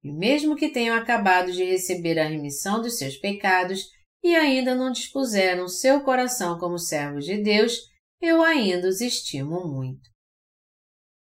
[0.03, 3.83] E mesmo que tenham acabado de receber a remissão dos seus pecados
[4.23, 7.77] e ainda não dispuseram seu coração como servos de Deus,
[8.21, 10.09] eu ainda os estimo muito.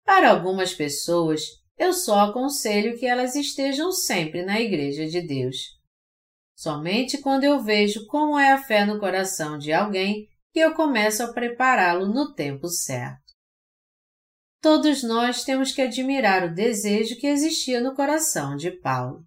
[0.05, 1.43] Para algumas pessoas,
[1.79, 5.57] eu só aconselho que elas estejam sempre na Igreja de Deus.
[6.55, 11.23] Somente quando eu vejo como é a fé no coração de alguém que eu começo
[11.23, 13.31] a prepará-lo no tempo certo.
[14.61, 19.25] Todos nós temos que admirar o desejo que existia no coração de Paulo.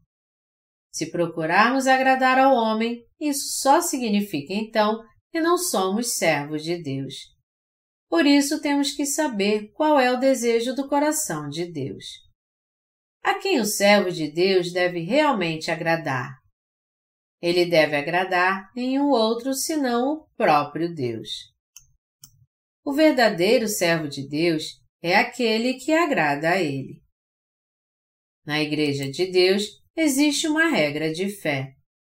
[0.94, 7.16] Se procurarmos agradar ao homem, isso só significa então que não somos servos de Deus.
[8.08, 12.06] Por isso temos que saber qual é o desejo do coração de Deus.
[13.24, 16.38] A quem o servo de Deus deve realmente agradar?
[17.42, 21.30] Ele deve agradar nenhum outro senão o próprio Deus.
[22.86, 27.02] O verdadeiro servo de Deus é aquele que agrada a Ele.
[28.46, 31.74] Na Igreja de Deus existe uma regra de fé,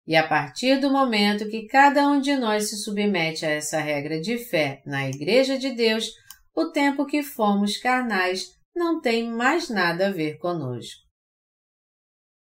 [0.08, 4.20] e a partir do momento que cada um de nós se submete a essa regra
[4.20, 6.12] de fé na Igreja de Deus,
[6.56, 11.02] o tempo que fomos carnais não tem mais nada a ver conosco.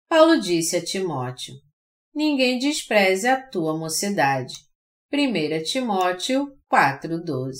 [0.08, 1.56] Paulo disse a Timóteo:
[2.14, 4.54] ninguém despreze a tua mocidade.
[5.12, 7.54] 1 Timóteo 4,12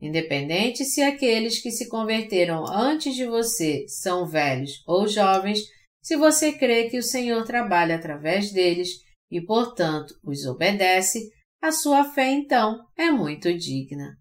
[0.00, 5.60] Independente se aqueles que se converteram antes de você são velhos ou jovens,
[6.02, 8.88] se você crê que o Senhor trabalha através deles
[9.30, 11.30] e, portanto, os obedece,
[11.60, 14.16] a sua fé então é muito digna.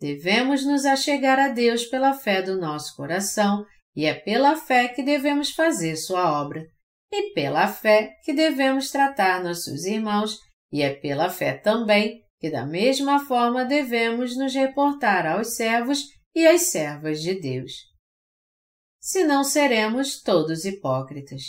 [0.00, 3.64] Devemos nos achegar a Deus pela fé do nosso coração
[3.94, 6.66] e é pela fé que devemos fazer sua obra,
[7.12, 10.38] e pela fé que devemos tratar nossos irmãos,
[10.72, 16.46] e é pela fé também que, da mesma forma, devemos nos reportar aos servos e
[16.46, 17.91] às servas de Deus.
[19.02, 21.42] Senão seremos todos hipócritas.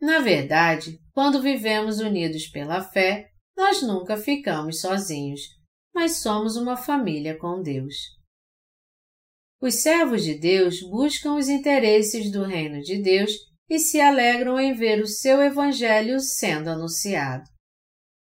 [0.00, 5.42] Na verdade, quando vivemos unidos pela fé, nós nunca ficamos sozinhos,
[5.94, 7.94] mas somos uma família com Deus.
[9.60, 13.30] Os servos de Deus buscam os interesses do reino de Deus
[13.68, 17.44] e se alegram em ver o seu Evangelho sendo anunciado.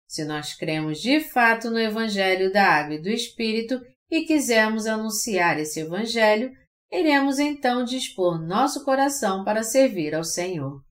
[0.06, 3.80] Se nós cremos de fato no Evangelho da Água e do Espírito
[4.10, 6.52] e quisermos anunciar esse Evangelho,
[6.90, 10.82] iremos então dispor nosso coração para servir ao Senhor.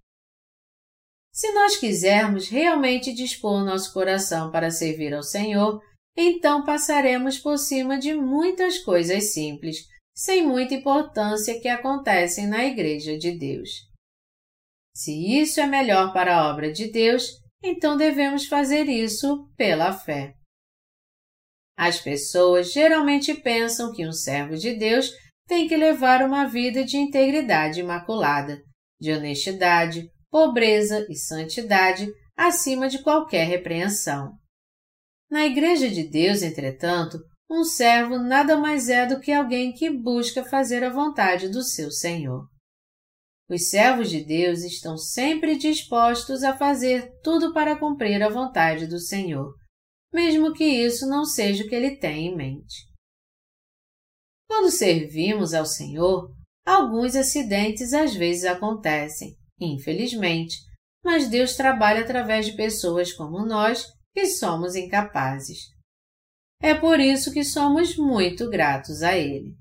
[1.32, 5.82] Se nós quisermos realmente dispor nosso coração para servir ao Senhor,
[6.16, 9.80] então passaremos por cima de muitas coisas simples,
[10.16, 13.70] sem muita importância que acontecem na Igreja de Deus.
[14.96, 17.32] Se isso é melhor para a obra de Deus,
[17.62, 20.34] então devemos fazer isso pela fé.
[21.78, 25.12] As pessoas geralmente pensam que um servo de Deus
[25.48, 28.60] tem que levar uma vida de integridade imaculada,
[29.00, 34.34] de honestidade, pobreza e santidade acima de qualquer repreensão.
[35.30, 37.20] Na Igreja de Deus, entretanto,
[37.50, 41.92] um servo nada mais é do que alguém que busca fazer a vontade do seu
[41.92, 42.48] Senhor.
[43.48, 49.00] Os servos de Deus estão sempre dispostos a fazer tudo para cumprir a vontade do
[49.00, 49.54] Senhor,
[50.12, 52.95] mesmo que isso não seja o que ele tem em mente.
[54.58, 56.34] Quando servimos ao Senhor,
[56.66, 60.56] alguns acidentes às vezes acontecem, infelizmente,
[61.04, 65.58] mas Deus trabalha através de pessoas como nós que somos incapazes.
[66.62, 69.54] É por isso que somos muito gratos a Ele.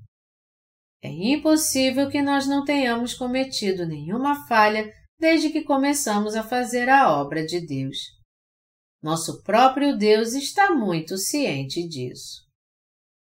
[1.03, 4.89] É impossível que nós não tenhamos cometido nenhuma falha
[5.19, 7.97] desde que começamos a fazer a obra de Deus.
[9.03, 12.44] Nosso próprio Deus está muito ciente disso.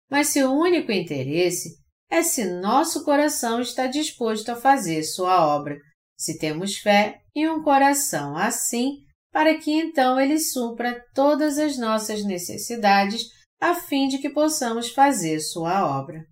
[0.09, 1.69] Mas seu único interesse
[2.09, 5.77] é se nosso coração está disposto a fazer sua obra,
[6.17, 8.97] se temos fé e um coração assim,
[9.31, 13.23] para que então ele supra todas as nossas necessidades
[13.59, 16.23] a fim de que possamos fazer sua obra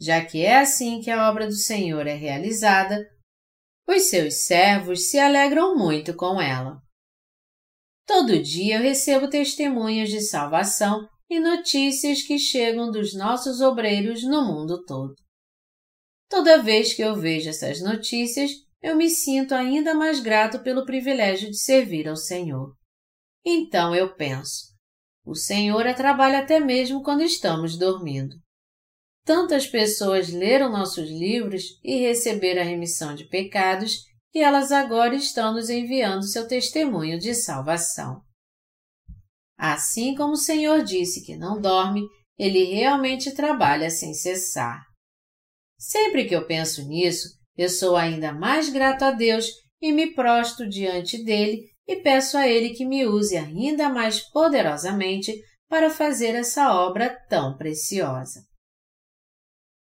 [0.00, 3.06] já que é assim que a obra do Senhor é realizada,
[3.86, 6.80] os seus servos se alegram muito com ela.
[8.06, 14.44] Todo dia eu recebo testemunhos de salvação e notícias que chegam dos nossos obreiros no
[14.44, 15.14] mundo todo.
[16.28, 18.50] Toda vez que eu vejo essas notícias,
[18.82, 22.74] eu me sinto ainda mais grato pelo privilégio de servir ao Senhor.
[23.44, 24.74] Então eu penso:
[25.24, 28.34] o Senhor trabalha até mesmo quando estamos dormindo.
[29.24, 33.98] Tantas pessoas leram nossos livros e receberam a remissão de pecados
[34.32, 38.22] que elas agora estão nos enviando seu testemunho de salvação.
[39.62, 42.08] Assim como o Senhor disse que não dorme,
[42.38, 44.86] ele realmente trabalha sem cessar.
[45.78, 50.66] Sempre que eu penso nisso, eu sou ainda mais grato a Deus e me prosto
[50.66, 55.38] diante dele e peço a ele que me use ainda mais poderosamente
[55.68, 58.40] para fazer essa obra tão preciosa.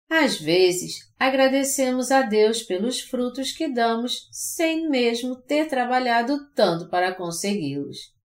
[0.10, 7.14] Às vezes, agradecemos a Deus pelos frutos que damos sem mesmo ter trabalhado tanto para
[7.14, 8.17] consegui-los.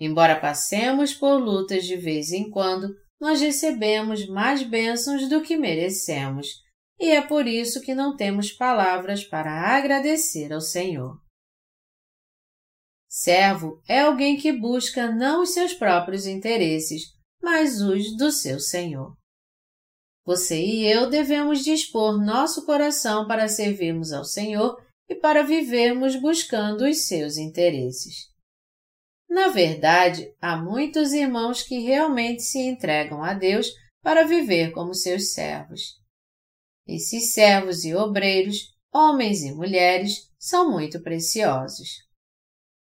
[0.00, 6.46] Embora passemos por lutas de vez em quando, nós recebemos mais bênçãos do que merecemos,
[6.98, 11.20] e é por isso que não temos palavras para agradecer ao Senhor.
[13.10, 17.02] Servo é alguém que busca não os seus próprios interesses,
[17.42, 19.14] mas os do seu Senhor.
[20.24, 26.84] Você e eu devemos dispor nosso coração para servirmos ao Senhor e para vivermos buscando
[26.84, 28.30] os seus interesses.
[29.30, 33.68] Na verdade, há muitos irmãos que realmente se entregam a Deus
[34.02, 36.00] para viver como seus servos.
[36.84, 38.56] Esses servos e obreiros,
[38.92, 41.88] homens e mulheres, são muito preciosos.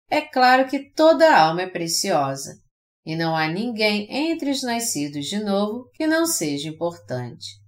[0.10, 2.60] É claro que toda alma é preciosa,
[3.06, 7.62] e não há ninguém entre os nascidos de novo que não seja importante.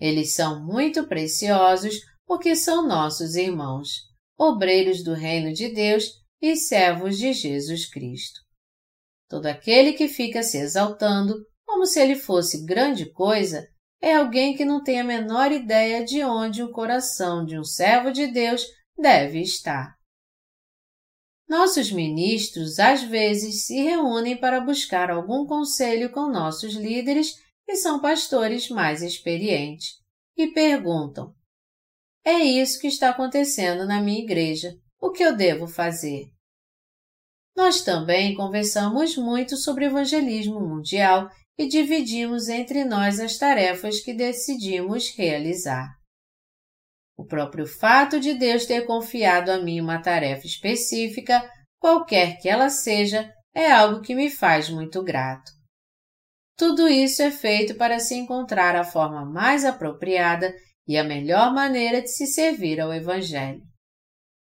[0.00, 1.94] Eles são muito preciosos
[2.26, 3.88] porque são nossos irmãos,
[4.36, 8.38] obreiros do reino de Deus e servos de Jesus Cristo.
[9.30, 11.34] Todo aquele que fica se exaltando
[11.64, 13.66] como se ele fosse grande coisa
[13.98, 18.12] é alguém que não tem a menor ideia de onde o coração de um servo
[18.12, 18.62] de Deus
[18.94, 19.94] deve estar.
[21.48, 27.32] Nossos ministros às vezes se reúnem para buscar algum conselho com nossos líderes,
[27.64, 29.94] que são pastores mais experientes,
[30.36, 31.34] e perguntam:
[32.22, 34.78] É isso que está acontecendo na minha igreja.
[35.00, 36.33] O que eu devo fazer?
[37.56, 45.14] Nós também conversamos muito sobre evangelismo mundial e dividimos entre nós as tarefas que decidimos
[45.16, 45.88] realizar.
[47.16, 51.48] O próprio fato de Deus ter confiado a mim uma tarefa específica,
[51.78, 55.52] qualquer que ela seja, é algo que me faz muito grato.
[56.56, 60.52] Tudo isso é feito para se encontrar a forma mais apropriada
[60.86, 63.62] e a melhor maneira de se servir ao Evangelho.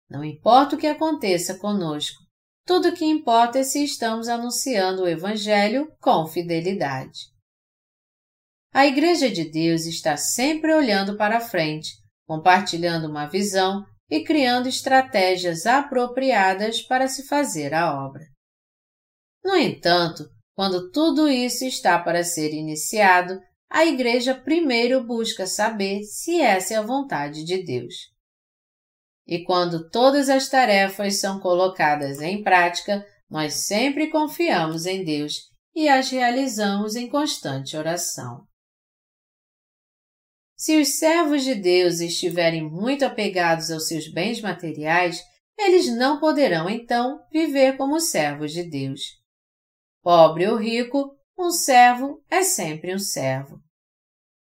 [0.10, 2.29] Não importa o que aconteça conosco,
[2.70, 7.22] tudo que importa é se estamos anunciando o Evangelho com fidelidade.
[8.72, 11.90] A Igreja de Deus está sempre olhando para frente,
[12.28, 18.24] compartilhando uma visão e criando estratégias apropriadas para se fazer a obra.
[19.44, 26.40] No entanto, quando tudo isso está para ser iniciado, a Igreja primeiro busca saber se
[26.40, 27.96] essa é a vontade de Deus.
[29.32, 35.88] E quando todas as tarefas são colocadas em prática, nós sempre confiamos em Deus e
[35.88, 38.48] as realizamos em constante oração.
[40.58, 45.24] Se os servos de Deus estiverem muito apegados aos seus bens materiais,
[45.56, 49.00] eles não poderão então viver como servos de Deus.
[50.02, 53.62] Pobre ou rico, um servo é sempre um servo.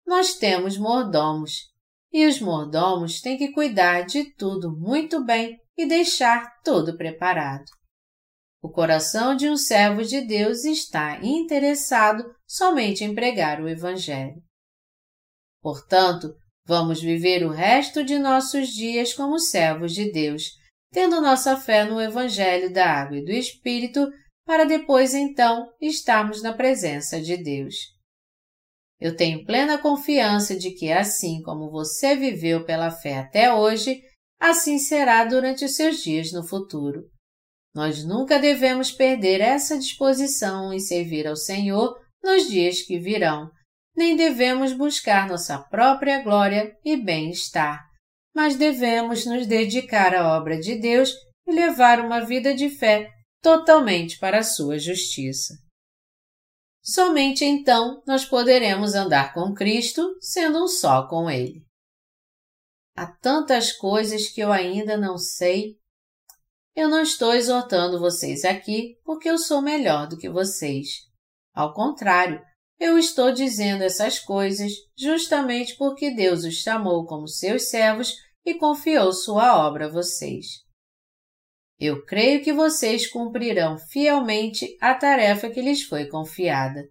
[0.06, 1.69] Nós temos mordomos,
[2.12, 7.64] e os mordomos têm que cuidar de tudo muito bem e deixar tudo preparado.
[8.62, 14.42] O coração de um servo de Deus está interessado somente em pregar o Evangelho.
[15.62, 16.34] Portanto,
[16.66, 20.50] vamos viver o resto de nossos dias como servos de Deus,
[20.92, 24.10] tendo nossa fé no Evangelho da Água e do Espírito,
[24.44, 27.76] para depois então estarmos na presença de Deus.
[29.00, 34.02] Eu tenho plena confiança de que, assim como você viveu pela fé até hoje,
[34.38, 37.04] assim será durante os seus dias no futuro.
[37.74, 43.50] Nós nunca devemos perder essa disposição em servir ao Senhor nos dias que virão,
[43.96, 47.80] nem devemos buscar nossa própria glória e bem-estar,
[48.34, 51.14] mas devemos nos dedicar à obra de Deus
[51.46, 53.08] e levar uma vida de fé
[53.42, 55.54] totalmente para a sua justiça.
[56.82, 61.64] Somente então nós poderemos andar com Cristo sendo um só com Ele.
[62.96, 65.78] Há tantas coisas que eu ainda não sei.
[66.74, 70.88] Eu não estou exortando vocês aqui porque eu sou melhor do que vocês.
[71.54, 72.40] Ao contrário,
[72.78, 78.14] eu estou dizendo essas coisas justamente porque Deus os chamou como seus servos
[78.44, 80.46] e confiou sua obra a vocês.
[81.80, 86.86] Eu creio que vocês cumprirão fielmente a tarefa que lhes foi confiada.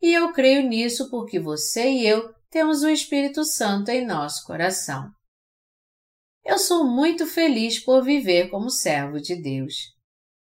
[0.00, 5.10] E eu creio nisso porque você e eu temos o Espírito Santo em nosso coração.
[6.42, 9.74] Eu sou muito feliz por viver como servo de Deus.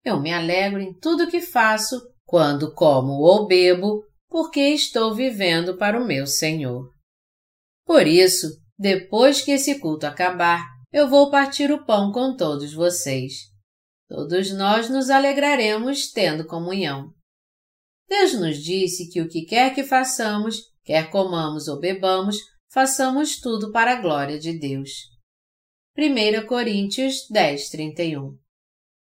[0.05, 5.99] Eu me alegro em tudo que faço, quando como ou bebo, porque estou vivendo para
[5.99, 6.87] o meu Senhor.
[7.83, 10.63] Por isso, depois que esse culto acabar,
[10.93, 13.50] eu vou partir o pão com todos vocês.
[14.11, 17.13] Todos nós nos alegraremos tendo comunhão.
[18.09, 22.35] Deus nos disse que o que quer que façamos, quer comamos ou bebamos,
[22.69, 24.89] façamos tudo para a glória de Deus.
[25.97, 28.37] 1 Coríntios 10, 31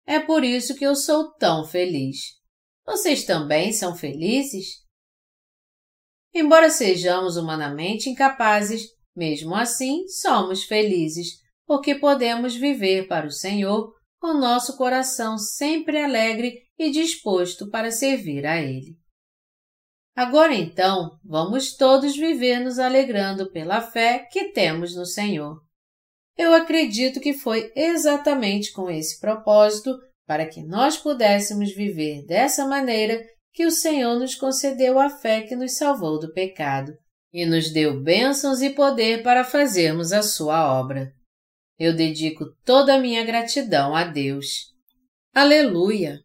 [0.07, 2.19] É por isso que eu sou tão feliz.
[2.85, 4.85] Vocês também são felizes?
[6.33, 8.83] Embora sejamos humanamente incapazes,
[9.13, 13.91] mesmo assim somos felizes, porque podemos viver para o Senhor
[14.23, 18.95] com nosso coração sempre alegre e disposto para servir a Ele.
[20.15, 25.57] Agora então, vamos todos viver nos alegrando pela fé que temos no Senhor.
[26.37, 29.91] Eu acredito que foi exatamente com esse propósito,
[30.25, 33.21] para que nós pudéssemos viver dessa maneira,
[33.51, 36.93] que o Senhor nos concedeu a fé que nos salvou do pecado
[37.33, 41.11] e nos deu bênçãos e poder para fazermos a sua obra.
[41.77, 44.73] Eu dedico toda a minha gratidão a Deus.
[45.33, 46.22] Aleluia!